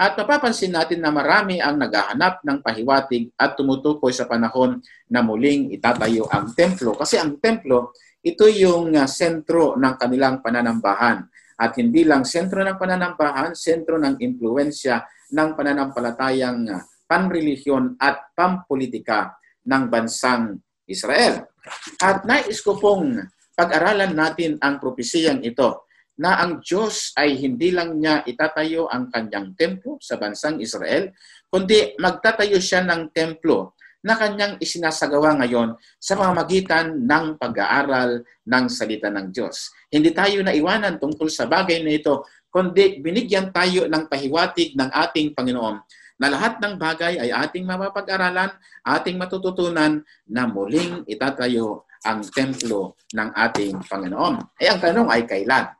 At 0.00 0.16
mapapansin 0.16 0.72
natin 0.72 1.04
na 1.04 1.12
marami 1.12 1.60
ang 1.60 1.76
naghahanap 1.76 2.40
ng 2.40 2.58
pahiwatig 2.64 3.36
at 3.36 3.52
tumutukoy 3.52 4.16
sa 4.16 4.24
panahon 4.24 4.80
na 5.12 5.20
muling 5.20 5.76
itatayo 5.76 6.24
ang 6.32 6.56
templo. 6.56 6.96
Kasi 6.96 7.20
ang 7.20 7.36
templo, 7.36 7.92
ito 8.24 8.48
yung 8.48 8.96
uh, 8.96 9.04
sentro 9.04 9.76
ng 9.76 9.94
kanilang 10.00 10.40
pananambahan. 10.40 11.20
At 11.60 11.76
hindi 11.76 12.08
lang 12.08 12.24
sentro 12.24 12.64
ng 12.64 12.80
pananambahan, 12.80 13.52
sentro 13.52 14.00
ng 14.00 14.16
impluensya 14.24 15.04
ng 15.30 15.50
pananampalatayang 15.56 16.60
uh, 16.70 16.82
panrelihiyon 17.10 17.98
at 17.98 18.30
pampolitika 18.38 19.34
ng 19.66 19.90
bansang 19.90 20.62
Israel. 20.86 21.50
At 21.98 22.22
nais 22.22 22.62
ko 22.62 22.78
pong 22.78 23.18
pag-aralan 23.58 24.14
natin 24.14 24.56
ang 24.62 24.78
propesiyang 24.78 25.42
ito 25.42 25.90
na 26.20 26.36
ang 26.38 26.60
Diyos 26.60 27.16
ay 27.16 27.34
hindi 27.40 27.72
lang 27.72 27.96
niya 27.96 28.22
itatayo 28.28 28.86
ang 28.92 29.08
kanyang 29.08 29.56
templo 29.56 29.96
sa 29.98 30.20
bansang 30.20 30.60
Israel, 30.60 31.10
kundi 31.48 31.96
magtatayo 31.96 32.60
siya 32.60 32.84
ng 32.84 33.10
templo 33.10 33.74
na 34.00 34.16
kanyang 34.16 34.56
isinasagawa 34.56 35.36
ngayon 35.44 35.76
sa 36.00 36.16
pamamagitan 36.16 37.04
ng 37.04 37.36
pag-aaral 37.36 38.24
ng 38.24 38.64
salita 38.72 39.12
ng 39.12 39.28
Diyos. 39.28 39.72
Hindi 39.92 40.16
tayo 40.16 40.40
naiwanan 40.40 40.96
tungkol 40.96 41.28
sa 41.28 41.44
bagay 41.44 41.84
na 41.84 41.92
ito, 41.92 42.24
kundi 42.50 42.98
binigyan 42.98 43.54
tayo 43.54 43.86
ng 43.86 44.10
pahiwatig 44.10 44.74
ng 44.74 44.90
ating 44.90 45.32
Panginoon 45.38 45.78
na 46.20 46.28
lahat 46.28 46.60
ng 46.60 46.76
bagay 46.76 47.16
ay 47.16 47.30
ating 47.32 47.64
mapapag-aralan, 47.64 48.52
ating 48.84 49.16
matututunan 49.16 50.04
na 50.28 50.44
muling 50.44 51.06
itatayo 51.08 51.88
ang 52.04 52.20
templo 52.28 53.00
ng 53.16 53.30
ating 53.32 53.80
Panginoon. 53.88 54.60
Ay 54.60 54.68
ang 54.68 54.80
tanong 54.84 55.08
ay 55.08 55.24
kailan? 55.24 55.72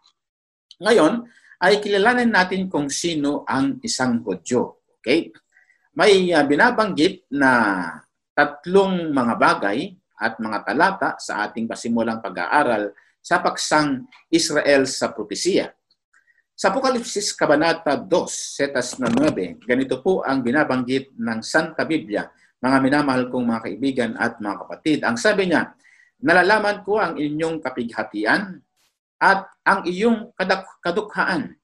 Ngayon, 0.81 1.29
ay 1.61 1.77
kilalanin 1.85 2.33
natin 2.33 2.73
kung 2.73 2.89
sino 2.89 3.45
ang 3.45 3.77
isang 3.85 4.25
Hudyo. 4.25 4.81
Okay? 4.97 5.29
May 5.93 6.33
uh, 6.33 6.41
binabanggit 6.49 7.29
na 7.37 7.85
tatlong 8.33 9.13
mga 9.13 9.35
bagay 9.37 9.93
at 10.17 10.41
mga 10.41 10.65
talata 10.65 11.11
sa 11.21 11.45
ating 11.45 11.69
pasimulang 11.69 12.25
pag-aaral 12.25 12.97
sa 13.21 13.45
paksang 13.45 14.09
Israel 14.33 14.89
sa 14.89 15.13
propesiya. 15.13 15.69
Sa 16.61 16.69
Apokalipsis 16.69 17.33
Kabanata 17.33 17.97
2, 17.97 18.29
setas 18.29 19.01
na 19.01 19.09
9, 19.09 19.65
ganito 19.65 20.05
po 20.05 20.21
ang 20.21 20.45
binabanggit 20.45 21.17
ng 21.17 21.41
Santa 21.41 21.89
Biblia, 21.89 22.29
mga 22.61 22.77
minamahal 22.85 23.33
kong 23.33 23.49
mga 23.49 23.61
kaibigan 23.65 24.11
at 24.21 24.37
mga 24.45 24.57
kapatid. 24.61 24.99
Ang 25.01 25.17
sabi 25.17 25.49
niya, 25.49 25.73
nalalaman 26.21 26.85
ko 26.85 27.01
ang 27.01 27.17
inyong 27.17 27.65
kapighatian 27.65 28.61
at 29.17 29.49
ang 29.65 29.89
iyong 29.89 30.37
kadukhaan 30.85 31.57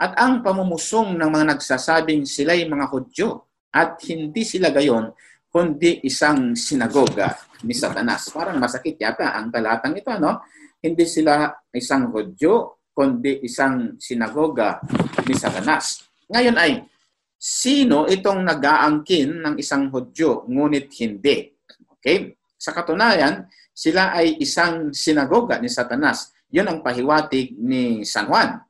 at 0.00 0.12
ang 0.16 0.40
pamumusong 0.40 1.20
ng 1.20 1.28
mga 1.28 1.44
nagsasabing 1.60 2.24
sila'y 2.24 2.64
mga 2.64 2.88
Hudyo 2.96 3.44
at 3.76 4.00
hindi 4.08 4.40
sila 4.40 4.72
gayon 4.72 5.12
kundi 5.52 6.00
isang 6.00 6.56
sinagoga 6.56 7.28
ni 7.60 7.76
Satanas. 7.76 8.32
Parang 8.32 8.56
masakit 8.56 8.96
yata 8.96 9.36
ang 9.36 9.52
talatang 9.52 9.92
ito, 10.00 10.16
no? 10.16 10.40
Hindi 10.80 11.04
sila 11.04 11.52
isang 11.76 12.08
Hudyo 12.08 12.73
kundi 12.94 13.42
isang 13.42 13.98
sinagoga 13.98 14.78
ni 15.26 15.34
Satanas. 15.34 16.06
Ngayon 16.30 16.56
ay, 16.56 16.86
sino 17.34 18.06
itong 18.06 18.46
nag-aangkin 18.46 19.42
ng 19.42 19.54
isang 19.58 19.90
Hudyo 19.90 20.46
ngunit 20.46 20.88
hindi? 21.02 21.52
Okay? 21.98 22.32
Sa 22.54 22.72
katunayan, 22.72 23.50
sila 23.74 24.14
ay 24.14 24.38
isang 24.38 24.94
sinagoga 24.94 25.58
ni 25.58 25.68
Satanas 25.68 26.32
yun 26.54 26.70
ang 26.70 26.78
pahiwatig 26.86 27.58
ni 27.58 28.06
San 28.06 28.30
Juan. 28.30 28.62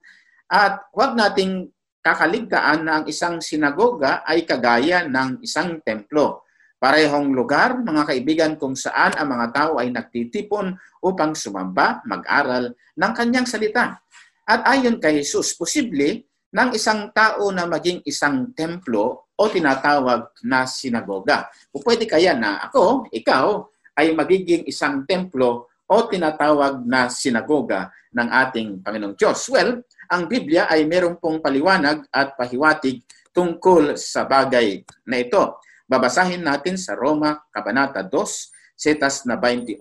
At 0.48 0.88
huwag 0.96 1.12
nating 1.12 1.68
kakaligtaan 2.00 2.88
na 2.88 2.92
ang 3.00 3.04
isang 3.04 3.44
sinagoga 3.44 4.24
ay 4.24 4.48
kagaya 4.48 5.04
ng 5.04 5.44
isang 5.44 5.84
templo. 5.84 6.48
Parehong 6.80 7.36
lugar, 7.36 7.80
mga 7.80 8.08
kaibigan, 8.08 8.52
kung 8.56 8.72
saan 8.72 9.12
ang 9.16 9.28
mga 9.28 9.46
tao 9.52 9.72
ay 9.80 9.92
nagtitipon 9.92 10.72
upang 11.04 11.36
sumamba, 11.36 12.00
mag-aral 12.08 12.72
ng 12.96 13.12
kanyang 13.12 13.48
salita. 13.48 14.00
At 14.44 14.60
ayon 14.68 15.00
kay 15.00 15.24
Jesus, 15.24 15.56
posible 15.56 16.28
ng 16.54 16.70
isang 16.76 17.10
tao 17.10 17.50
na 17.50 17.66
maging 17.66 18.04
isang 18.06 18.52
templo 18.52 19.32
o 19.34 19.42
tinatawag 19.50 20.30
na 20.46 20.68
sinagoga. 20.68 21.50
O 21.74 21.82
pwede 21.82 22.06
kaya 22.06 22.38
na 22.38 22.62
ako, 22.70 23.10
ikaw, 23.10 23.66
ay 23.98 24.14
magiging 24.14 24.62
isang 24.68 25.02
templo 25.08 25.66
o 25.84 25.96
tinatawag 26.06 26.86
na 26.86 27.10
sinagoga 27.10 27.90
ng 28.14 28.28
ating 28.30 28.68
Panginoong 28.80 29.18
Diyos. 29.18 29.50
Well, 29.50 29.82
ang 30.08 30.30
Biblia 30.30 30.70
ay 30.70 30.86
meron 30.86 31.18
pong 31.18 31.42
paliwanag 31.42 32.06
at 32.14 32.38
pahiwatig 32.38 33.02
tungkol 33.34 33.98
sa 33.98 34.22
bagay 34.24 34.86
na 35.10 35.18
ito. 35.18 35.58
Babasahin 35.84 36.46
natin 36.46 36.78
sa 36.78 36.94
Roma, 36.94 37.42
Kabanata 37.50 38.06
2, 38.06 38.78
setas 38.78 39.26
na 39.26 39.34
28 39.36 39.78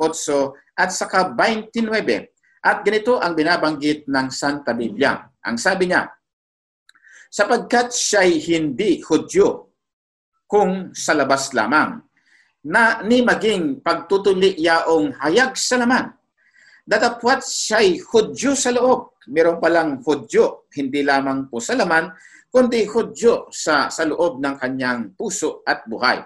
at 0.74 0.90
saka 0.90 1.30
29. 1.30 2.33
At 2.64 2.88
ganito 2.88 3.20
ang 3.20 3.36
binabanggit 3.36 4.08
ng 4.08 4.28
Santa 4.32 4.72
Biblia. 4.72 5.20
Ang 5.44 5.60
sabi 5.60 5.92
niya, 5.92 6.08
sapagkat 7.28 7.92
siya'y 7.92 8.40
hindi 8.40 9.04
Hudyo 9.04 9.76
kung 10.48 10.96
sa 10.96 11.12
labas 11.12 11.52
lamang, 11.52 12.00
na 12.64 13.04
ni 13.04 13.20
maging 13.20 13.84
pagtutuli 13.84 14.56
yaong 14.64 15.20
hayag 15.20 15.60
sa 15.60 15.76
laman. 15.84 16.16
Datapwat 16.88 17.44
siya'y 17.44 18.00
Hudyo 18.00 18.56
sa 18.56 18.72
loob. 18.72 19.20
Meron 19.28 19.60
palang 19.60 20.00
Hudyo, 20.00 20.72
hindi 20.72 21.04
lamang 21.04 21.52
po 21.52 21.60
sa 21.60 21.76
laman, 21.76 22.16
kundi 22.54 22.86
hudyo 22.86 23.50
sa, 23.50 23.90
sa 23.90 24.06
loob 24.06 24.38
ng 24.38 24.62
kanyang 24.62 25.18
puso 25.18 25.66
at 25.66 25.90
buhay. 25.90 26.22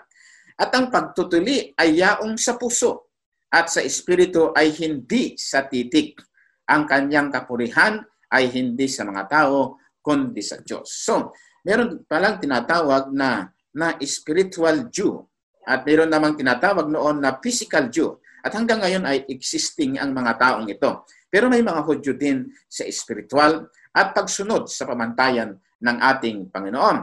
At 0.59 0.75
ang 0.75 0.91
pagtutuli 0.91 1.71
ay 1.79 2.03
yaong 2.03 2.35
sa 2.35 2.59
puso 2.59 3.15
at 3.47 3.71
sa 3.71 3.79
espiritu 3.79 4.51
ay 4.51 4.75
hindi 4.75 5.39
sa 5.39 5.63
titik. 5.63 6.19
Ang 6.67 6.83
kanyang 6.83 7.31
kapurihan 7.31 8.03
ay 8.31 8.51
hindi 8.51 8.91
sa 8.91 9.07
mga 9.07 9.23
tao, 9.31 9.79
kundi 10.03 10.43
sa 10.43 10.59
Diyos. 10.59 10.87
So, 11.03 11.31
meron 11.63 12.03
palang 12.07 12.39
tinatawag 12.39 13.11
na 13.11 13.51
na 13.77 13.93
spiritual 14.01 14.89
Jew 14.89 15.21
at 15.67 15.85
meron 15.85 16.09
namang 16.09 16.33
tinatawag 16.33 16.89
noon 16.89 17.21
na 17.21 17.37
physical 17.37 17.91
Jew. 17.91 18.17
At 18.41 18.55
hanggang 18.55 18.79
ngayon 18.79 19.03
ay 19.03 19.27
existing 19.27 19.99
ang 19.99 20.15
mga 20.15 20.39
taong 20.39 20.67
ito. 20.71 21.03
Pero 21.27 21.51
may 21.51 21.59
mga 21.59 21.83
Hudyo 21.83 22.15
din 22.15 22.47
sa 22.71 22.87
spiritual 22.87 23.67
at 23.91 24.15
pagsunod 24.15 24.71
sa 24.71 24.87
pamantayan 24.87 25.59
ng 25.83 25.97
ating 25.99 26.47
Panginoon. 26.49 26.97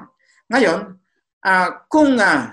Ngayon, 0.49 0.81
uh, 1.45 1.69
kung 1.87 2.17
uh, 2.17 2.49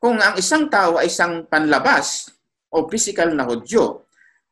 kung 0.00 0.16
ang 0.16 0.38
isang 0.40 0.70
tao 0.72 0.96
ay 0.96 1.12
isang 1.12 1.44
panlabas 1.44 2.30
o 2.72 2.86
physical 2.88 3.34
na 3.34 3.44
Hudyo, 3.44 4.08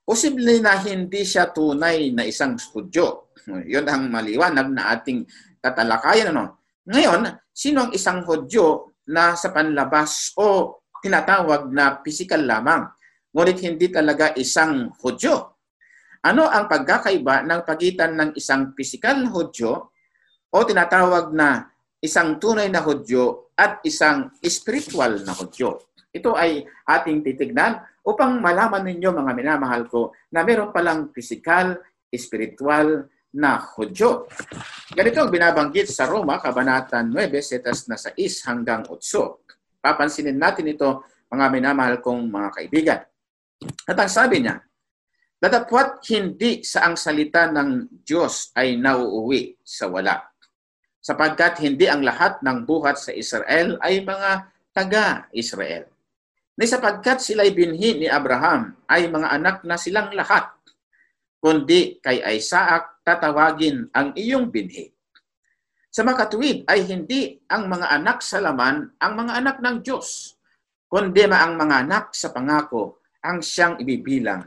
posible 0.09 0.65
na 0.65 0.81
hindi 0.81 1.21
siya 1.21 1.53
tunay 1.53 2.17
na 2.17 2.25
isang 2.25 2.57
Hudyo. 2.57 3.37
Yun 3.73 3.85
ang 3.85 4.09
maliwanag 4.09 4.73
na 4.73 4.97
ating 4.97 5.29
tatalakayan. 5.61 6.33
Ano? 6.33 6.65
Ngayon, 6.88 7.29
sino 7.53 7.85
ang 7.85 7.93
isang 7.93 8.25
Hudyo 8.25 8.97
na 9.12 9.37
sa 9.37 9.53
panlabas 9.53 10.33
o 10.41 10.81
tinatawag 11.05 11.69
na 11.69 12.00
physical 12.00 12.41
lamang, 12.49 12.88
ngunit 13.37 13.61
hindi 13.61 13.93
talaga 13.93 14.33
isang 14.41 14.97
Hudyo? 14.97 15.61
Ano 16.25 16.49
ang 16.49 16.73
pagkakaiba 16.73 17.44
ng 17.44 17.61
pagitan 17.68 18.16
ng 18.16 18.31
isang 18.33 18.73
physical 18.73 19.29
Hudyo 19.29 19.92
o 20.49 20.57
tinatawag 20.64 21.37
na 21.37 21.68
isang 22.01 22.40
tunay 22.40 22.73
na 22.73 22.81
Hudyo 22.81 23.53
at 23.53 23.85
isang 23.85 24.33
spiritual 24.40 25.21
na 25.21 25.37
Hudyo. 25.37 25.85
Ito 26.09 26.33
ay 26.33 26.64
ating 26.88 27.21
titignan 27.21 27.85
upang 28.09 28.40
malaman 28.40 28.88
ninyo 28.88 29.12
mga 29.12 29.33
minamahal 29.37 29.85
ko 29.85 30.16
na 30.33 30.40
meron 30.40 30.73
palang 30.73 31.12
physical, 31.12 31.77
spiritual 32.09 33.05
na 33.37 33.61
Hudyo. 33.61 34.25
Ganito 34.97 35.21
ang 35.21 35.29
binabanggit 35.29 35.92
sa 35.92 36.09
Roma, 36.09 36.40
Kabanata 36.40 37.05
9, 37.05 37.12
setas 37.44 37.85
na 37.85 38.01
6 38.01 38.16
hanggang 38.49 38.88
8. 38.88 39.85
Papansinin 39.85 40.40
natin 40.40 40.73
ito 40.73 41.05
mga 41.29 41.47
minamahal 41.53 42.01
kong 42.01 42.33
mga 42.33 42.49
kaibigan. 42.57 43.01
At 43.85 43.97
ang 44.01 44.09
sabi 44.09 44.40
niya, 44.40 44.57
Datapwat 45.38 46.03
hindi 46.11 46.66
sa 46.66 46.90
ang 46.90 46.99
salita 46.99 47.47
ng 47.47 48.03
Diyos 48.03 48.51
ay 48.59 48.75
nauuwi 48.75 49.55
sa 49.62 49.87
wala 49.87 50.18
sapagkat 51.09 51.64
hindi 51.64 51.88
ang 51.88 52.05
lahat 52.05 52.44
ng 52.44 52.68
buhat 52.68 53.01
sa 53.01 53.16
Israel 53.16 53.81
ay 53.81 54.05
mga 54.05 54.31
taga-Israel. 54.77 55.88
Ni 56.59 56.66
sapagkat 56.66 57.23
sila'y 57.23 57.55
binhi 57.55 58.03
ni 58.03 58.11
Abraham 58.11 58.75
ay 58.90 59.07
mga 59.07 59.31
anak 59.31 59.57
na 59.62 59.79
silang 59.79 60.11
lahat, 60.11 60.51
kundi 61.38 62.03
kay 62.03 62.18
Isaac 62.35 63.07
tatawagin 63.07 63.87
ang 63.94 64.11
iyong 64.18 64.51
binhi. 64.51 64.90
Sa 65.87 66.03
makatuwid 66.03 66.66
ay 66.66 66.83
hindi 66.83 67.38
ang 67.47 67.71
mga 67.71 67.94
anak 67.94 68.27
sa 68.27 68.42
laman 68.42 68.90
ang 68.99 69.12
mga 69.14 69.33
anak 69.38 69.57
ng 69.62 69.77
Diyos, 69.87 70.35
kundi 70.90 71.31
ang 71.31 71.55
mga 71.55 71.87
anak 71.87 72.05
sa 72.11 72.35
pangako 72.35 73.07
ang 73.23 73.38
siyang 73.38 73.79
ibibilang 73.79 74.42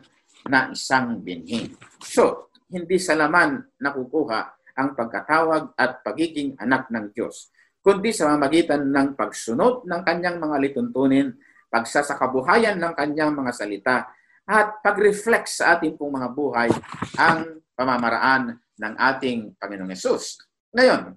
na 0.52 0.68
isang 0.68 1.24
binhi. 1.24 1.72
So, 2.04 2.52
hindi 2.68 3.00
sa 3.00 3.16
laman 3.16 3.80
nakukuha 3.80 4.42
ang 4.76 5.00
pagkatawag 5.00 5.80
at 5.80 6.04
pagiging 6.04 6.60
anak 6.60 6.92
ng 6.92 7.16
Diyos, 7.16 7.56
kundi 7.80 8.12
sa 8.12 8.36
mamagitan 8.36 8.84
ng 8.92 9.16
pagsunod 9.16 9.88
ng 9.88 10.02
kanyang 10.04 10.44
mga 10.44 10.56
lituntunin, 10.60 11.36
pagsasakabuhayan 11.72 12.76
ng 12.76 12.94
kanyang 12.94 13.32
mga 13.32 13.52
salita, 13.56 13.98
at 14.44 14.84
pag-reflect 14.84 15.48
sa 15.48 15.80
ating 15.80 15.96
pong 15.96 16.20
mga 16.20 16.30
buhay 16.36 16.70
ang 17.16 17.64
pamamaraan 17.72 18.60
ng 18.60 18.94
ating 19.00 19.56
Panginoong 19.56 19.96
Yesus. 19.96 20.44
Ngayon, 20.76 21.16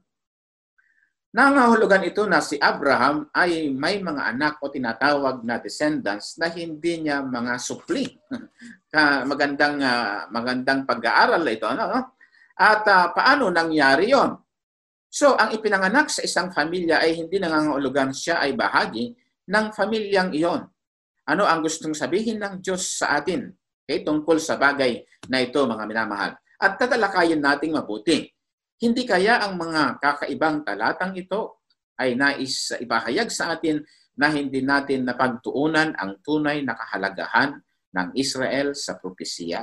nangahulugan 1.34 2.06
ito 2.06 2.22
na 2.30 2.38
si 2.38 2.54
Abraham 2.62 3.26
ay 3.34 3.74
may 3.74 3.98
mga 3.98 4.22
anak 4.30 4.62
o 4.62 4.70
tinatawag 4.70 5.42
na 5.42 5.58
descendants 5.58 6.38
na 6.38 6.46
hindi 6.46 7.02
niya 7.02 7.26
mga 7.26 7.58
supli. 7.58 8.06
magandang 9.30 9.82
uh, 9.82 10.30
magandang 10.30 10.86
pag-aaral 10.86 11.42
ito, 11.50 11.66
ano? 11.66 12.14
At 12.54 12.86
uh, 12.86 13.10
paano 13.10 13.50
nangyari 13.50 14.14
yon? 14.14 14.38
So, 15.10 15.34
ang 15.34 15.54
ipinanganak 15.54 16.10
sa 16.10 16.22
isang 16.22 16.50
pamilya 16.54 17.02
ay 17.02 17.18
hindi 17.18 17.38
nangangahulugan 17.38 18.14
siya 18.14 18.42
ay 18.42 18.54
bahagi 18.54 19.14
ng 19.48 19.66
pamilyang 19.72 20.33
iyon. 20.33 20.62
Ano 21.24 21.48
ang 21.48 21.64
gustong 21.64 21.96
sabihin 21.96 22.40
ng 22.40 22.61
Diyos 22.61 23.00
sa 23.00 23.16
atin? 23.20 23.48
Okay, 23.85 24.00
tungkol 24.04 24.40
sa 24.40 24.57
bagay 24.57 25.04
na 25.28 25.44
ito, 25.44 25.61
mga 25.64 25.85
minamahal. 25.85 26.33
At 26.61 26.80
tatalakayin 26.80 27.40
nating 27.40 27.76
mabuti. 27.76 28.28
Hindi 28.80 29.04
kaya 29.04 29.44
ang 29.44 29.61
mga 29.61 30.00
kakaibang 30.00 30.64
talatang 30.64 31.16
ito 31.16 31.64
ay 32.00 32.16
nais 32.16 32.72
ipahayag 32.80 33.28
sa 33.28 33.57
atin 33.57 33.80
na 34.16 34.30
hindi 34.30 34.62
natin 34.62 35.04
napagtuunan 35.04 35.94
ang 35.98 36.20
tunay 36.22 36.62
na 36.62 36.74
kahalagahan 36.76 37.61
ng 37.94 38.09
Israel 38.18 38.74
sa 38.74 38.98
propesiya? 38.98 39.62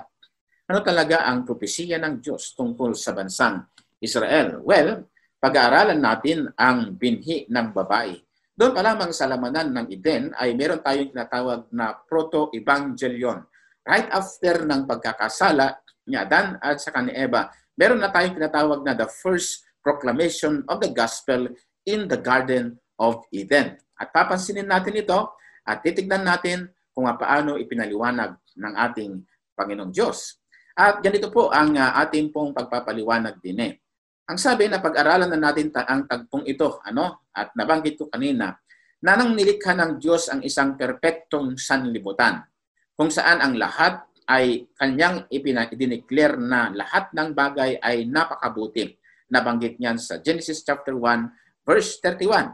Ano 0.72 0.80
talaga 0.86 1.28
ang 1.28 1.44
propesiya 1.44 2.00
ng 2.00 2.24
Diyos 2.24 2.56
tungkol 2.56 2.96
sa 2.96 3.12
bansang 3.12 3.68
Israel? 4.00 4.64
Well, 4.64 5.12
pag-aaralan 5.42 6.00
natin 6.00 6.48
ang 6.56 6.96
binhi 6.96 7.50
ng 7.50 7.76
babae. 7.76 8.16
Doon 8.62 8.78
pa 8.78 8.86
lamang 8.86 9.10
sa 9.10 9.26
lamanan 9.26 9.74
ng 9.74 9.90
Eden 9.90 10.38
ay 10.38 10.54
meron 10.54 10.86
tayong 10.86 11.10
tinatawag 11.10 11.66
na 11.74 11.98
proto-evangelion. 11.98 13.42
Right 13.82 14.06
after 14.14 14.70
ng 14.70 14.86
pagkakasala 14.86 15.82
ni 16.06 16.14
Adan 16.14 16.62
at 16.62 16.78
sa 16.78 16.94
ni 17.02 17.10
Eva, 17.10 17.50
meron 17.74 17.98
na 17.98 18.14
tayong 18.14 18.38
tinatawag 18.38 18.86
na 18.86 18.94
the 18.94 19.10
first 19.10 19.66
proclamation 19.82 20.62
of 20.70 20.78
the 20.78 20.94
gospel 20.94 21.50
in 21.90 22.06
the 22.06 22.22
Garden 22.22 22.78
of 23.02 23.26
Eden. 23.34 23.82
At 23.98 24.14
papansinin 24.14 24.70
natin 24.70 24.94
ito 24.94 25.34
at 25.66 25.82
titignan 25.82 26.22
natin 26.22 26.70
kung 26.94 27.10
paano 27.18 27.58
ipinaliwanag 27.58 28.38
ng 28.62 28.74
ating 28.78 29.26
Panginoong 29.58 29.90
Diyos. 29.90 30.38
At 30.78 31.02
ganito 31.02 31.34
po 31.34 31.50
ang 31.50 31.74
uh, 31.74 31.98
ating 32.06 32.30
pong 32.30 32.54
pagpapaliwanag 32.54 33.42
din 33.42 33.58
eh. 33.58 33.81
Ang 34.30 34.38
sabi 34.38 34.70
na 34.70 34.84
pag-aralan 34.84 35.30
na 35.32 35.40
natin 35.50 35.74
ta- 35.74 35.88
ang 35.90 36.06
tagpong 36.06 36.46
ito, 36.46 36.82
ano? 36.86 37.26
At 37.34 37.56
nabanggit 37.58 37.98
ko 37.98 38.08
kanina, 38.08 38.54
na 39.02 39.18
nang 39.18 39.34
nilikha 39.34 39.74
ng 39.74 39.98
Diyos 39.98 40.30
ang 40.30 40.46
isang 40.46 40.78
perpektong 40.78 41.58
sanlibutan, 41.58 42.46
kung 42.94 43.10
saan 43.10 43.42
ang 43.42 43.58
lahat 43.58 44.06
ay 44.30 44.70
kanyang 44.78 45.26
ipinadineclare 45.28 46.38
na 46.38 46.70
lahat 46.70 47.10
ng 47.12 47.34
bagay 47.34 47.82
ay 47.82 48.06
napakabuti. 48.06 48.94
Nabanggit 49.32 49.82
niyan 49.82 49.98
sa 49.98 50.22
Genesis 50.22 50.62
chapter 50.62 50.94
1, 50.94 51.66
verse 51.66 51.98
31. 52.00 52.54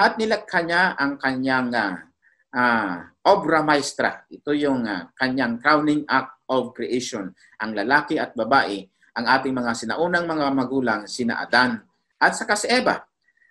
At 0.00 0.16
nilakha 0.16 0.64
niya 0.64 0.96
ang 0.96 1.20
kanyang 1.20 1.74
uh, 1.74 1.96
uh, 2.54 2.96
obra 3.26 3.60
maestra. 3.60 4.24
Ito 4.30 4.54
yung 4.56 4.86
uh, 4.86 5.12
kanyang 5.18 5.60
crowning 5.60 6.06
act 6.08 6.40
of 6.48 6.72
creation. 6.72 7.34
Ang 7.60 7.76
lalaki 7.76 8.16
at 8.16 8.32
babae, 8.32 8.86
ang 9.16 9.26
ating 9.26 9.54
mga 9.54 9.72
sinaunang 9.74 10.24
mga 10.26 10.46
magulang, 10.54 11.00
sina 11.10 11.42
Adan 11.42 11.80
at 12.20 12.36
saka 12.36 12.54
si 12.54 12.68
Eva. 12.68 13.00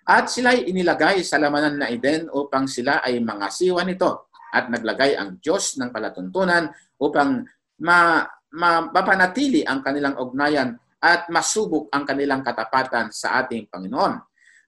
At 0.05 0.29
sila 0.29 0.53
ay 0.53 0.69
inilagay 0.69 1.25
sa 1.25 1.41
lamanan 1.41 1.81
na 1.81 1.89
Eden 1.89 2.29
upang 2.33 2.69
sila 2.69 3.01
ay 3.01 3.17
mangasiwa 3.21 3.81
nito. 3.85 4.29
At 4.49 4.69
naglagay 4.69 5.13
ang 5.13 5.37
Diyos 5.37 5.77
ng 5.77 5.93
palatuntunan 5.93 6.69
upang 6.97 7.45
ma, 7.85 8.25
ma, 8.53 8.89
mapanatili 8.89 9.61
ang 9.61 9.85
kanilang 9.85 10.17
ugnayan 10.17 10.73
at 10.97 11.29
masubok 11.29 11.93
ang 11.93 12.05
kanilang 12.05 12.41
katapatan 12.41 13.13
sa 13.13 13.41
ating 13.45 13.69
Panginoon. 13.69 14.17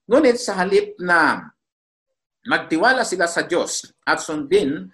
Ngunit 0.06 0.38
sa 0.38 0.62
halip 0.62 0.98
na 1.02 1.50
magtiwala 2.46 3.02
sila 3.02 3.26
sa 3.26 3.42
Diyos 3.46 3.90
at 4.06 4.22
sundin 4.22 4.94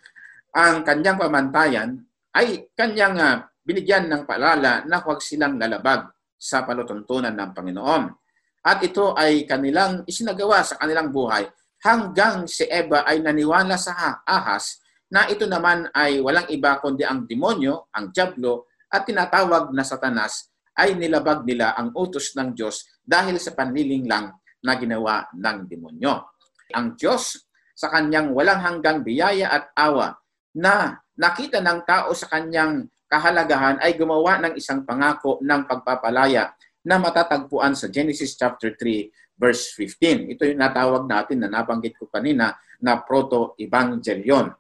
ang 0.56 0.82
kanyang 0.88 1.20
pamantayan, 1.20 1.90
ay 2.34 2.72
kanyang 2.74 3.18
uh, 3.20 3.38
binigyan 3.68 4.08
ng 4.08 4.24
paalala 4.24 4.88
na 4.88 5.04
huwag 5.04 5.20
silang 5.20 5.60
lalabag 5.60 6.08
sa 6.40 6.64
palutuntunan 6.64 7.36
ng 7.36 7.52
Panginoon. 7.52 8.04
At 8.64 8.80
ito 8.80 9.12
ay 9.12 9.44
kanilang 9.44 10.08
isinagawa 10.08 10.64
sa 10.64 10.80
kanilang 10.80 11.12
buhay 11.12 11.44
hanggang 11.84 12.48
si 12.48 12.64
Eva 12.72 13.04
ay 13.04 13.20
naniwala 13.20 13.76
sa 13.76 14.24
ahas 14.24 14.80
na 15.12 15.28
ito 15.28 15.44
naman 15.44 15.92
ay 15.92 16.24
walang 16.24 16.48
iba 16.48 16.80
kundi 16.80 17.04
ang 17.04 17.28
demonyo, 17.28 17.92
ang 17.92 18.12
Diablo, 18.16 18.72
at 18.88 19.04
tinatawag 19.04 19.76
na 19.76 19.84
satanas 19.84 20.48
ay 20.80 20.96
nilabag 20.96 21.44
nila 21.44 21.76
ang 21.76 21.92
utos 21.92 22.32
ng 22.40 22.56
Diyos 22.56 22.88
dahil 23.04 23.36
sa 23.36 23.52
panliling 23.52 24.08
lang 24.08 24.32
na 24.64 24.74
ginawa 24.80 25.28
ng 25.36 25.68
demonyo. 25.68 26.24
Ang 26.72 26.96
Diyos 26.96 27.36
sa 27.76 27.92
kanyang 27.92 28.32
walang 28.32 28.64
hanggang 28.64 29.04
biyaya 29.04 29.52
at 29.52 29.72
awa 29.76 30.16
na 30.56 30.98
nakita 31.16 31.62
ng 31.62 31.86
tao 31.86 32.12
sa 32.12 32.28
kanyang 32.32 32.90
kahalagahan 33.08 33.80
ay 33.82 33.96
gumawa 33.96 34.40
ng 34.44 34.54
isang 34.60 34.84
pangako 34.84 35.40
ng 35.40 35.64
pagpapalaya 35.66 36.52
na 36.84 37.00
matatagpuan 37.00 37.76
sa 37.76 37.92
Genesis 37.92 38.36
chapter 38.36 38.76
3 38.76 39.36
verse 39.40 39.76
15. 39.76 40.34
Ito 40.36 40.44
yung 40.48 40.62
natawag 40.62 41.04
natin 41.08 41.44
na 41.44 41.50
nabanggit 41.52 41.96
ko 41.96 42.08
kanina 42.12 42.56
na 42.80 43.00
proto-evangelion. 43.00 44.52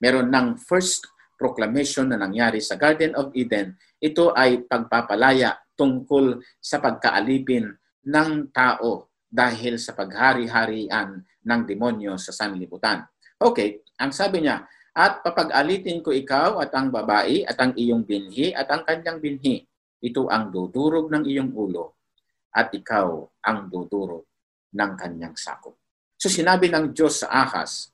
Meron 0.00 0.28
ng 0.28 0.60
first 0.60 1.06
proclamation 1.34 2.10
na 2.10 2.20
nangyari 2.20 2.62
sa 2.62 2.78
Garden 2.78 3.12
of 3.18 3.34
Eden. 3.34 3.74
Ito 3.98 4.32
ay 4.32 4.64
pagpapalaya 4.64 5.58
tungkol 5.74 6.38
sa 6.62 6.78
pagkaalipin 6.78 7.68
ng 8.06 8.30
tao 8.54 9.10
dahil 9.26 9.82
sa 9.82 9.98
paghari-harian 9.98 11.18
ng 11.20 11.60
demonyo 11.66 12.14
sa 12.14 12.30
sanlibutan. 12.30 13.02
Okay, 13.34 13.82
ang 13.98 14.14
sabi 14.14 14.46
niya, 14.46 14.62
at 14.94 15.26
papag-alitin 15.26 15.98
ko 16.06 16.14
ikaw 16.14 16.62
at 16.62 16.70
ang 16.70 16.94
babae 16.94 17.42
at 17.42 17.58
ang 17.58 17.74
iyong 17.74 18.06
binhi 18.06 18.54
at 18.54 18.70
ang 18.70 18.86
kanyang 18.86 19.18
binhi. 19.18 19.66
Ito 19.98 20.30
ang 20.30 20.54
dudurog 20.54 21.10
ng 21.10 21.26
iyong 21.26 21.50
ulo 21.50 21.98
at 22.54 22.70
ikaw 22.70 23.26
ang 23.42 23.66
dudurog 23.66 24.22
ng 24.70 24.92
kanyang 24.94 25.34
sakop. 25.34 25.74
So 26.14 26.30
sinabi 26.30 26.70
ng 26.70 26.94
Diyos 26.94 27.26
sa 27.26 27.42
Ahas, 27.42 27.90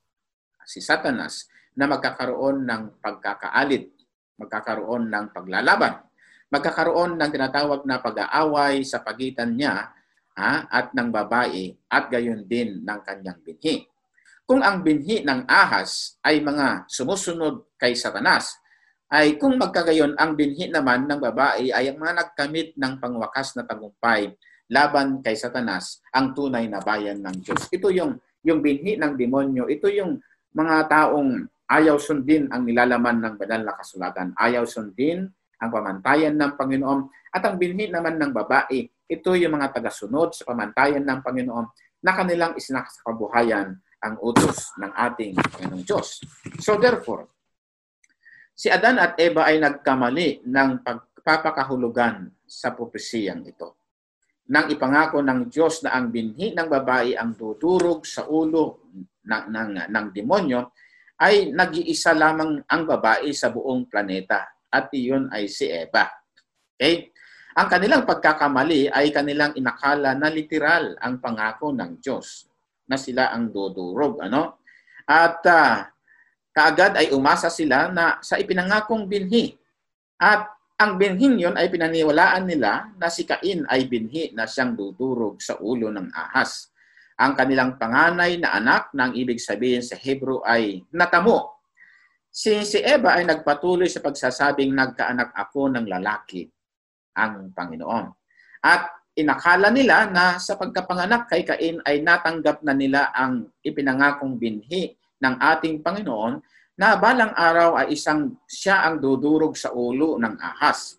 si 0.68 0.84
Satanas, 0.84 1.48
na 1.72 1.88
magkakaroon 1.88 2.68
ng 2.68 3.00
pagkakaalit, 3.00 3.88
magkakaroon 4.36 5.08
ng 5.08 5.26
paglalaban, 5.32 6.04
magkakaroon 6.52 7.16
ng 7.16 7.30
tinatawag 7.32 7.80
na 7.88 8.02
pag-aaway 8.04 8.84
sa 8.84 9.00
pagitan 9.00 9.56
niya 9.56 9.88
ha, 10.36 10.68
at 10.68 10.92
ng 10.92 11.08
babae 11.08 11.72
at 11.88 12.12
gayon 12.12 12.44
din 12.44 12.84
ng 12.84 13.00
kanyang 13.00 13.40
binhi. 13.40 13.88
Kung 14.50 14.66
ang 14.66 14.82
binhi 14.82 15.22
ng 15.22 15.46
ahas 15.46 16.18
ay 16.26 16.42
mga 16.42 16.90
sumusunod 16.90 17.70
kay 17.78 17.94
Satanas, 17.94 18.58
ay 19.06 19.38
kung 19.38 19.54
magkagayon 19.54 20.18
ang 20.18 20.34
binhi 20.34 20.66
naman 20.66 21.06
ng 21.06 21.22
babae 21.22 21.70
ay 21.70 21.94
ang 21.94 22.02
mga 22.02 22.18
nagkamit 22.18 22.74
ng 22.74 22.98
pangwakas 22.98 23.54
na 23.54 23.62
tagumpay 23.62 24.34
laban 24.66 25.22
kay 25.22 25.38
Satanas, 25.38 26.02
ang 26.10 26.34
tunay 26.34 26.66
na 26.66 26.82
bayan 26.82 27.22
ng 27.22 27.46
Diyos. 27.46 27.70
Ito 27.70 27.94
yung, 27.94 28.18
yung 28.42 28.58
binhi 28.58 28.98
ng 28.98 29.14
demonyo, 29.14 29.70
ito 29.70 29.86
yung 29.86 30.18
mga 30.50 30.90
taong 30.90 31.46
ayaw 31.70 32.02
sundin 32.02 32.50
ang 32.50 32.66
nilalaman 32.66 33.22
ng 33.22 33.34
banal 33.38 33.62
na 33.62 33.78
kasulatan. 33.78 34.34
Ayaw 34.34 34.66
sundin 34.66 35.30
ang 35.62 35.70
pamantayan 35.70 36.34
ng 36.34 36.58
Panginoon. 36.58 37.06
At 37.30 37.46
ang 37.46 37.54
binhi 37.54 37.86
naman 37.86 38.18
ng 38.18 38.34
babae, 38.34 38.82
ito 38.82 39.30
yung 39.30 39.62
mga 39.62 39.78
tagasunod 39.78 40.34
sa 40.34 40.42
pamantayan 40.42 41.06
ng 41.06 41.22
Panginoon 41.22 41.66
na 42.02 42.18
kanilang 42.18 42.58
isinakasakabuhayan 42.58 43.78
ang 44.00 44.16
utos 44.24 44.72
ng 44.80 44.92
ating 44.96 45.36
Panginoong 45.36 45.84
Diyos. 45.84 46.24
So 46.58 46.80
therefore, 46.80 47.28
si 48.56 48.72
Adan 48.72 48.96
at 48.96 49.20
Eva 49.20 49.44
ay 49.44 49.60
nagkamali 49.60 50.48
ng 50.48 50.70
pagpapakahulugan 50.80 52.32
sa 52.48 52.72
propesiyang 52.72 53.44
ito. 53.44 53.76
Nang 54.50 54.66
ipangako 54.66 55.22
ng 55.22 55.46
Diyos 55.46 55.86
na 55.86 55.94
ang 55.94 56.10
binhi 56.10 56.56
ng 56.56 56.66
babae 56.66 57.14
ang 57.14 57.38
dudurog 57.38 58.02
sa 58.02 58.26
ulo 58.26 58.90
ng, 59.22 59.44
ng, 59.46 59.70
ng 59.86 60.06
demonyo, 60.10 60.74
ay 61.20 61.52
nag-iisa 61.52 62.16
lamang 62.16 62.64
ang 62.66 62.82
babae 62.88 63.30
sa 63.30 63.52
buong 63.52 63.86
planeta 63.86 64.48
at 64.72 64.90
iyon 64.96 65.28
ay 65.30 65.46
si 65.46 65.68
Eva. 65.68 66.08
Okay? 66.74 67.12
Ang 67.60 67.68
kanilang 67.68 68.08
pagkakamali 68.08 68.88
ay 68.90 69.12
kanilang 69.12 69.52
inakala 69.54 70.16
na 70.16 70.32
literal 70.32 70.96
ang 70.98 71.20
pangako 71.20 71.70
ng 71.76 72.00
Diyos 72.00 72.49
na 72.90 72.98
sila 72.98 73.30
ang 73.30 73.54
dudurog. 73.54 74.18
Ano? 74.26 74.58
At 75.06 75.38
uh, 75.46 75.86
kaagad 76.50 76.98
ay 76.98 77.14
umasa 77.14 77.46
sila 77.46 77.86
na 77.94 78.18
sa 78.18 78.34
ipinangakong 78.42 79.06
binhi. 79.06 79.54
At 80.18 80.50
ang 80.80 80.98
binhin 80.98 81.38
yon 81.38 81.54
ay 81.54 81.70
pinaniwalaan 81.70 82.50
nila 82.50 82.90
na 82.98 83.06
si 83.06 83.22
Cain 83.22 83.62
ay 83.70 83.86
binhi 83.86 84.34
na 84.34 84.50
siyang 84.50 84.74
dudurog 84.74 85.38
sa 85.38 85.54
ulo 85.62 85.92
ng 85.94 86.10
ahas. 86.10 86.72
Ang 87.20 87.36
kanilang 87.36 87.76
panganay 87.76 88.40
na 88.40 88.56
anak 88.56 88.90
na 88.96 89.08
ang 89.08 89.14
ibig 89.14 89.38
sabihin 89.38 89.84
sa 89.84 89.94
Hebrew 89.94 90.40
ay 90.40 90.82
natamo. 90.90 91.60
Si, 92.32 92.64
si 92.64 92.80
Eva 92.80 93.20
ay 93.20 93.28
nagpatuloy 93.28 93.92
sa 93.92 94.00
pagsasabing 94.00 94.72
nagkaanak 94.72 95.36
ako 95.36 95.68
ng 95.68 95.84
lalaki, 95.84 96.48
ang 97.18 97.52
Panginoon. 97.52 98.06
At 98.64 98.99
inakala 99.18 99.68
nila 99.74 100.06
na 100.06 100.38
sa 100.38 100.54
pagkapanganak 100.54 101.26
kay 101.26 101.42
Cain 101.42 101.82
ay 101.82 102.02
natanggap 102.02 102.62
na 102.62 102.74
nila 102.74 103.10
ang 103.10 103.50
ipinangakong 103.64 104.38
binhi 104.38 104.94
ng 105.20 105.34
ating 105.36 105.82
Panginoon 105.82 106.38
na 106.78 106.96
balang 106.96 107.34
araw 107.34 107.76
ay 107.76 107.92
isang 107.98 108.38
siya 108.46 108.86
ang 108.86 109.02
dudurog 109.02 109.58
sa 109.58 109.74
ulo 109.74 110.16
ng 110.16 110.34
ahas. 110.38 110.96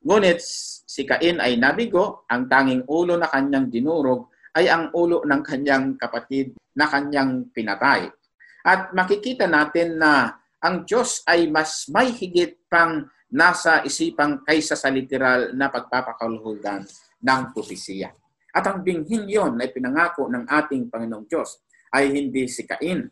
Ngunit 0.00 0.40
si 0.88 1.04
Cain 1.04 1.38
ay 1.38 1.60
nabigo, 1.60 2.24
ang 2.26 2.48
tanging 2.48 2.88
ulo 2.88 3.20
na 3.20 3.28
kanyang 3.28 3.68
dinurog 3.68 4.32
ay 4.56 4.66
ang 4.66 4.90
ulo 4.96 5.22
ng 5.22 5.42
kanyang 5.44 5.94
kapatid 6.00 6.56
na 6.74 6.88
kanyang 6.88 7.46
pinatay. 7.52 8.08
At 8.64 8.90
makikita 8.96 9.46
natin 9.46 10.00
na 10.00 10.34
ang 10.60 10.84
Diyos 10.88 11.22
ay 11.28 11.46
mas 11.48 11.86
may 11.92 12.10
higit 12.10 12.66
pang 12.66 13.06
nasa 13.30 13.84
isipang 13.86 14.42
kaysa 14.42 14.74
sa 14.74 14.90
literal 14.90 15.54
na 15.54 15.70
pagpapakalhugan 15.70 16.82
ng 17.20 17.42
propesiya. 17.52 18.10
At 18.50 18.66
ang 18.66 18.82
binhin 18.82 19.30
yon 19.30 19.54
na 19.54 19.68
ipinangako 19.68 20.26
ng 20.26 20.44
ating 20.48 20.90
Panginoong 20.90 21.26
Diyos 21.30 21.62
ay 21.94 22.10
hindi 22.10 22.50
si 22.50 22.66
Cain, 22.66 23.06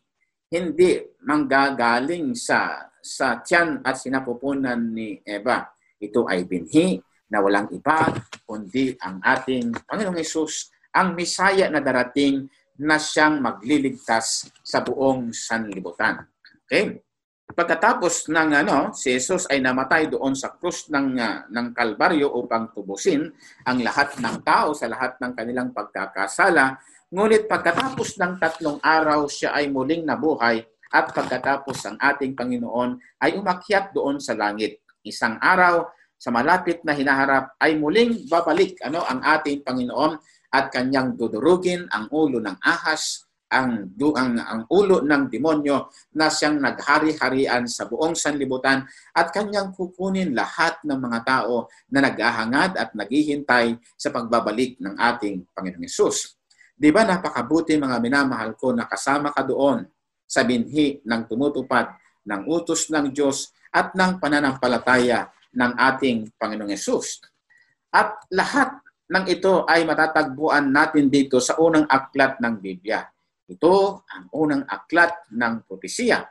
hindi 0.50 0.98
manggagaling 1.22 2.34
sa 2.34 2.88
sa 2.98 3.40
tiyan 3.40 3.80
at 3.86 3.96
sinapupunan 3.96 4.76
ni 4.92 5.16
Eva. 5.22 5.64
Ito 5.96 6.26
ay 6.26 6.44
binhi 6.44 6.98
na 7.30 7.40
walang 7.40 7.70
iba 7.72 8.10
kundi 8.44 8.92
ang 9.00 9.22
ating 9.22 9.72
Panginoong 9.86 10.18
Yesus, 10.18 10.68
ang 10.92 11.14
Misaya 11.14 11.70
na 11.70 11.80
darating 11.80 12.48
na 12.78 13.00
siyang 13.00 13.42
magliligtas 13.42 14.50
sa 14.62 14.82
buong 14.84 15.34
sanlibutan. 15.34 16.22
Okay? 16.66 17.02
Pagkatapos 17.48 18.28
ng 18.28 18.50
ano, 18.60 18.92
si 18.92 19.16
Jesus 19.16 19.48
ay 19.48 19.64
namatay 19.64 20.12
doon 20.12 20.36
sa 20.36 20.52
krus 20.52 20.92
ng 20.92 21.16
uh, 21.16 21.48
ng 21.48 21.72
Kalbaryo 21.72 22.28
upang 22.36 22.76
tubusin 22.76 23.24
ang 23.64 23.80
lahat 23.80 24.20
ng 24.20 24.44
tao 24.44 24.76
sa 24.76 24.84
lahat 24.84 25.16
ng 25.16 25.32
kanilang 25.32 25.72
pagkakasala. 25.72 26.76
Ngunit 27.08 27.48
pagkatapos 27.48 28.20
ng 28.20 28.36
tatlong 28.36 28.76
araw 28.84 29.24
siya 29.32 29.56
ay 29.56 29.72
muling 29.72 30.04
nabuhay 30.04 30.60
at 30.92 31.08
pagkatapos 31.08 31.88
ang 31.88 31.96
ating 31.96 32.36
Panginoon 32.36 33.00
ay 33.24 33.40
umakyat 33.40 33.96
doon 33.96 34.20
sa 34.20 34.36
langit. 34.36 34.84
Isang 35.00 35.40
araw 35.40 35.88
sa 36.20 36.28
malapit 36.28 36.84
na 36.84 36.92
hinaharap 36.92 37.56
ay 37.64 37.80
muling 37.80 38.28
babalik 38.28 38.76
ano 38.84 39.00
ang 39.08 39.24
ating 39.24 39.64
Panginoon 39.64 40.20
at 40.52 40.68
kanyang 40.68 41.16
dudurugin 41.16 41.88
ang 41.92 42.12
ulo 42.12 42.44
ng 42.44 42.60
ahas 42.60 43.27
ang, 43.48 43.96
ang, 43.96 44.32
ang 44.36 44.62
ulo 44.68 45.00
ng 45.00 45.32
demonyo 45.32 45.88
na 46.16 46.28
siyang 46.28 46.60
naghari-harian 46.60 47.64
sa 47.64 47.88
buong 47.88 48.12
sanlibutan 48.12 48.84
at 49.16 49.32
kanyang 49.32 49.72
kukunin 49.72 50.36
lahat 50.36 50.76
ng 50.84 51.00
mga 51.00 51.18
tao 51.24 51.72
na 51.88 52.04
naghahangad 52.04 52.76
at 52.76 52.92
naghihintay 52.92 53.80
sa 53.96 54.12
pagbabalik 54.12 54.76
ng 54.78 54.94
ating 55.00 55.48
Panginoong 55.56 55.88
Yesus. 55.88 56.36
Di 56.78 56.92
ba 56.92 57.02
napakabuti 57.02 57.74
mga 57.74 57.98
minamahal 57.98 58.54
ko 58.54 58.70
na 58.70 58.86
kasama 58.86 59.32
ka 59.32 59.42
doon 59.42 59.82
sa 60.28 60.44
binhi 60.44 61.00
ng 61.02 61.22
tumutupad 61.24 61.96
ng 62.28 62.44
utos 62.46 62.92
ng 62.92 63.10
Diyos 63.10 63.50
at 63.72 63.96
ng 63.96 64.20
pananampalataya 64.20 65.32
ng 65.56 65.72
ating 65.74 66.36
Panginoong 66.36 66.70
Yesus. 66.70 67.24
At 67.88 68.20
lahat 68.28 68.76
ng 69.08 69.24
ito 69.32 69.64
ay 69.64 69.88
matatagpuan 69.88 70.68
natin 70.68 71.08
dito 71.08 71.40
sa 71.40 71.56
unang 71.56 71.88
aklat 71.88 72.36
ng 72.36 72.54
Biblia. 72.60 73.08
Ito 73.48 74.04
ang 74.04 74.24
unang 74.36 74.64
aklat 74.68 75.32
ng 75.32 75.64
propesiya. 75.64 76.28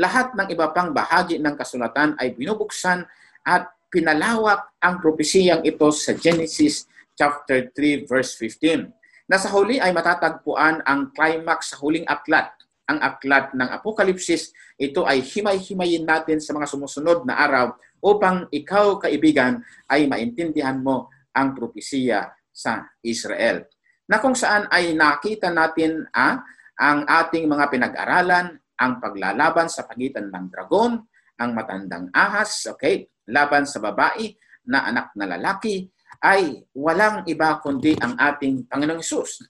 Lahat 0.00 0.32
ng 0.32 0.48
iba 0.48 0.72
pang 0.72 0.96
bahagi 0.96 1.36
ng 1.36 1.54
kasulatan 1.60 2.16
ay 2.16 2.32
binubuksan 2.32 3.04
at 3.44 3.68
pinalawak 3.92 4.72
ang 4.80 4.98
propesiyang 4.98 5.60
ito 5.62 5.86
sa 5.92 6.16
Genesis 6.16 6.88
chapter 7.14 7.68
3 7.70 8.08
verse 8.08 8.34
15. 8.40 8.90
Na 9.28 9.36
sa 9.36 9.52
huli 9.52 9.76
ay 9.76 9.92
matatagpuan 9.92 10.80
ang 10.88 11.12
climax 11.12 11.76
sa 11.76 11.78
huling 11.84 12.08
aklat. 12.08 12.48
Ang 12.88 13.00
aklat 13.00 13.52
ng 13.56 13.68
Apokalipsis, 13.68 14.52
ito 14.76 15.04
ay 15.04 15.20
himay-himayin 15.24 16.04
natin 16.04 16.40
sa 16.40 16.52
mga 16.52 16.68
sumusunod 16.68 17.24
na 17.24 17.40
araw 17.40 17.76
upang 18.04 18.44
ikaw, 18.52 19.00
kaibigan, 19.00 19.64
ay 19.88 20.04
maintindihan 20.04 20.76
mo 20.76 21.08
ang 21.32 21.56
propesiya 21.56 22.32
sa 22.52 22.92
Israel. 23.00 23.64
Na 24.04 24.20
kung 24.20 24.36
saan 24.36 24.68
ay 24.68 24.92
nakita 24.92 25.48
natin 25.48 26.04
ah, 26.12 26.44
ang 26.76 27.08
ating 27.08 27.48
mga 27.48 27.72
pinag-aralan, 27.72 28.58
ang 28.76 28.92
paglalaban 28.98 29.70
sa 29.70 29.86
pagitan 29.86 30.28
ng 30.28 30.50
dragon, 30.50 31.00
ang 31.38 31.50
matandang 31.54 32.10
ahas, 32.10 32.68
okay, 32.68 33.08
laban 33.30 33.64
sa 33.64 33.80
babae 33.80 34.34
na 34.68 34.86
anak 34.90 35.14
na 35.16 35.26
lalaki, 35.38 35.88
ay 36.24 36.62
walang 36.76 37.24
iba 37.28 37.60
kundi 37.60 37.96
ang 38.00 38.16
ating 38.16 38.68
Panginoong 38.68 39.02
Yesus. 39.02 39.44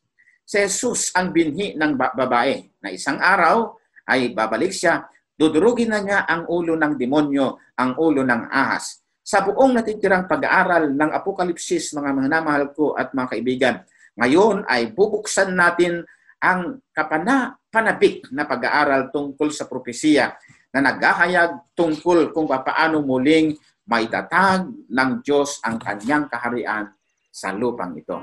Si 0.44 0.60
Jesus 0.60 1.14
ang 1.16 1.32
binhi 1.32 1.72
ng 1.72 1.96
ba- 1.96 2.12
babae 2.12 2.82
na 2.84 2.92
isang 2.92 3.16
araw 3.16 3.74
ay 4.04 4.36
babalik 4.36 4.74
siya, 4.74 5.08
dudurugin 5.34 5.90
na 5.90 6.00
niya 6.04 6.18
ang 6.28 6.44
ulo 6.46 6.76
ng 6.76 6.94
demonyo, 7.00 7.58
ang 7.80 7.96
ulo 7.96 8.22
ng 8.22 8.52
ahas. 8.52 9.00
Sa 9.24 9.40
buong 9.40 9.72
natitirang 9.72 10.28
pag-aaral 10.28 10.92
ng 10.92 11.10
Apokalipsis, 11.16 11.96
mga 11.96 12.28
namahal 12.28 12.76
ko 12.76 12.92
at 12.92 13.16
mga 13.16 13.28
kaibigan, 13.32 13.76
ngayon 14.14 14.62
ay 14.70 14.94
bubuksan 14.94 15.54
natin 15.54 16.06
ang 16.38 16.78
kapana-panabik 16.92 18.28
na 18.30 18.44
pag-aaral 18.44 19.08
tungkol 19.08 19.48
sa 19.50 19.64
propesiya 19.64 20.36
na 20.74 20.84
naghahayag 20.84 21.72
tungkol 21.72 22.30
kung 22.34 22.46
paano 22.46 23.00
muling 23.00 23.56
maitatag 23.88 24.68
ng 24.70 25.10
Diyos 25.24 25.60
ang 25.64 25.80
kanyang 25.80 26.28
kaharian 26.28 26.92
sa 27.32 27.52
lupang 27.52 27.96
ito. 27.96 28.16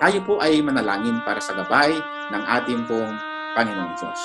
Tayo 0.00 0.18
po 0.24 0.40
ay 0.40 0.60
manalangin 0.60 1.20
para 1.24 1.40
sa 1.40 1.56
gabay 1.56 1.92
ng 2.32 2.42
ating 2.60 2.84
pong 2.88 3.12
Panginoong 3.56 3.94
Diyos. 3.96 4.20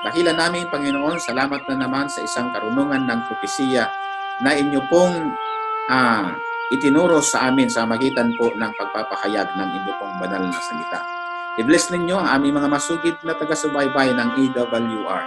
Dahilan 0.00 0.38
namin, 0.38 0.64
Panginoon, 0.72 1.20
salamat 1.20 1.68
na 1.68 1.76
naman 1.86 2.08
sa 2.08 2.24
isang 2.24 2.48
karunungan 2.56 3.04
ng 3.04 3.20
propesiya 3.28 3.84
na 4.40 4.56
inyo 4.56 4.80
pong 4.88 5.36
ah, 5.92 6.32
itinuro 6.70 7.18
sa 7.18 7.50
amin 7.50 7.66
sa 7.66 7.82
magitan 7.82 8.30
po 8.38 8.54
ng 8.54 8.72
pagpapahayag 8.78 9.58
ng 9.58 9.68
inyo 9.82 9.92
pong 9.98 10.14
banal 10.22 10.46
na 10.46 10.60
salita. 10.62 11.02
I-bless 11.58 11.90
ninyo 11.90 12.14
ang 12.14 12.30
aming 12.38 12.62
mga 12.62 12.70
masugid 12.70 13.18
na 13.26 13.34
taga-subaybay 13.34 14.14
ng 14.14 14.28
EWR 14.38 15.22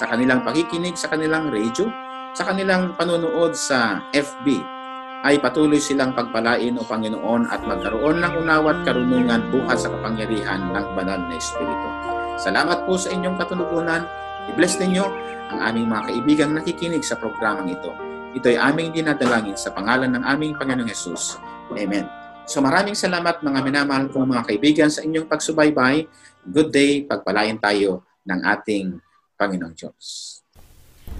sa 0.00 0.08
kanilang 0.08 0.40
pakikinig 0.40 0.96
sa 0.96 1.12
kanilang 1.12 1.52
radio, 1.52 1.92
sa 2.32 2.48
kanilang 2.48 2.96
panunood 2.96 3.52
sa 3.52 4.00
FB, 4.12 4.76
ay 5.24 5.36
patuloy 5.40 5.80
silang 5.80 6.12
pagpalain 6.12 6.76
o 6.76 6.84
Panginoon 6.84 7.48
at 7.48 7.64
magkaroon 7.64 8.20
ng 8.20 8.32
unawa 8.44 8.76
at 8.76 8.80
karunungan 8.84 9.48
buhat 9.52 9.80
sa 9.80 9.92
kapangyarihan 9.92 10.70
ng 10.72 10.86
banal 10.96 11.20
na 11.20 11.34
Espiritu. 11.36 11.88
Salamat 12.36 12.84
po 12.84 13.00
sa 13.00 13.12
inyong 13.12 13.36
katunugunan. 13.40 14.04
I-bless 14.52 14.76
ninyo 14.80 15.04
ang 15.52 15.60
aming 15.60 15.88
mga 15.88 16.02
kaibigang 16.12 16.52
nakikinig 16.52 17.04
sa 17.04 17.16
programang 17.16 17.72
ito. 17.72 18.05
Ito 18.36 18.52
ay 18.52 18.60
aming 18.60 18.92
dinadalangin 18.92 19.56
sa 19.56 19.72
pangalan 19.72 20.12
ng 20.12 20.20
aming 20.28 20.60
Panginoong 20.60 20.92
Yesus. 20.92 21.40
Amen. 21.72 22.04
So 22.44 22.60
maraming 22.60 22.92
salamat 22.92 23.40
mga 23.40 23.60
minamahal 23.64 24.12
kong 24.12 24.28
mga 24.28 24.44
kaibigan 24.44 24.90
sa 24.92 25.00
inyong 25.00 25.24
pagsubaybay. 25.24 26.04
Good 26.44 26.68
day, 26.68 26.92
pagpalain 27.08 27.56
tayo 27.56 28.04
ng 28.28 28.40
ating 28.44 29.00
Panginoong 29.40 29.72
Diyos. 29.72 30.36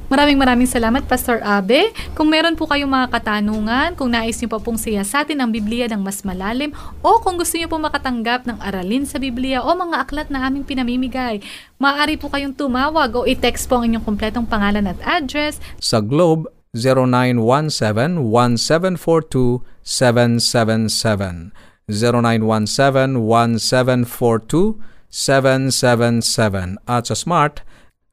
Maraming 0.07 0.39
maraming 0.39 0.71
salamat, 0.71 1.03
Pastor 1.03 1.43
Abe. 1.43 1.91
Kung 2.15 2.31
meron 2.31 2.55
po 2.55 2.71
kayong 2.71 2.87
mga 2.87 3.11
katanungan, 3.11 3.99
kung 3.99 4.07
nais 4.07 4.39
niyo 4.39 4.47
pa 4.47 4.63
pong 4.63 4.79
siyasatin 4.79 5.35
ang 5.43 5.51
Biblia 5.51 5.91
ng 5.91 5.99
mas 5.99 6.23
malalim, 6.23 6.71
o 7.03 7.19
kung 7.19 7.35
gusto 7.35 7.59
niyo 7.59 7.67
po 7.67 7.75
makatanggap 7.83 8.47
ng 8.47 8.63
aralin 8.63 9.03
sa 9.03 9.19
Biblia 9.19 9.67
o 9.67 9.75
mga 9.75 10.07
aklat 10.07 10.29
na 10.31 10.47
aming 10.47 10.63
pinamimigay, 10.63 11.43
maaari 11.83 12.15
po 12.15 12.31
kayong 12.31 12.55
tumawag 12.55 13.19
o 13.19 13.27
i-text 13.27 13.67
po 13.67 13.83
ang 13.83 13.91
inyong 13.91 14.07
kompletong 14.07 14.47
pangalan 14.47 14.87
at 14.87 14.99
address 15.03 15.59
Sa 15.83 15.99
Globe, 15.99 16.47
0917 16.77 18.23
1742 18.31 19.63
777. 19.83 21.53
0917 21.89 23.23
1742 23.23 24.83
777. 25.09 26.79
At 26.87 27.07
Smart 27.07 27.63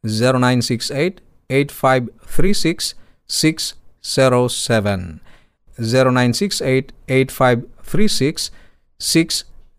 0968 0.03 1.21
8536 1.49 2.95
607. 3.27 5.19
0968 5.77 6.93
8536 7.07 8.51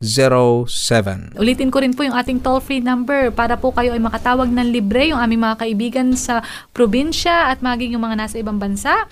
0968-8536-607. 0.05 1.41
Ulitin 1.41 1.73
ko 1.73 1.81
rin 1.81 1.97
po 1.97 2.05
yung 2.05 2.15
ating 2.15 2.45
toll-free 2.45 2.85
number 2.85 3.33
para 3.33 3.57
po 3.57 3.73
kayo 3.73 3.97
ay 3.97 4.03
makatawag 4.03 4.53
ng 4.53 4.69
libre 4.69 5.09
yung 5.11 5.19
aming 5.19 5.41
mga 5.41 5.57
kaibigan 5.65 6.13
sa 6.13 6.45
probinsya 6.77 7.51
at 7.51 7.65
maging 7.65 7.97
yung 7.97 8.05
mga 8.05 8.21
nasa 8.21 8.37
ibang 8.37 8.61
bansa. 8.61 9.09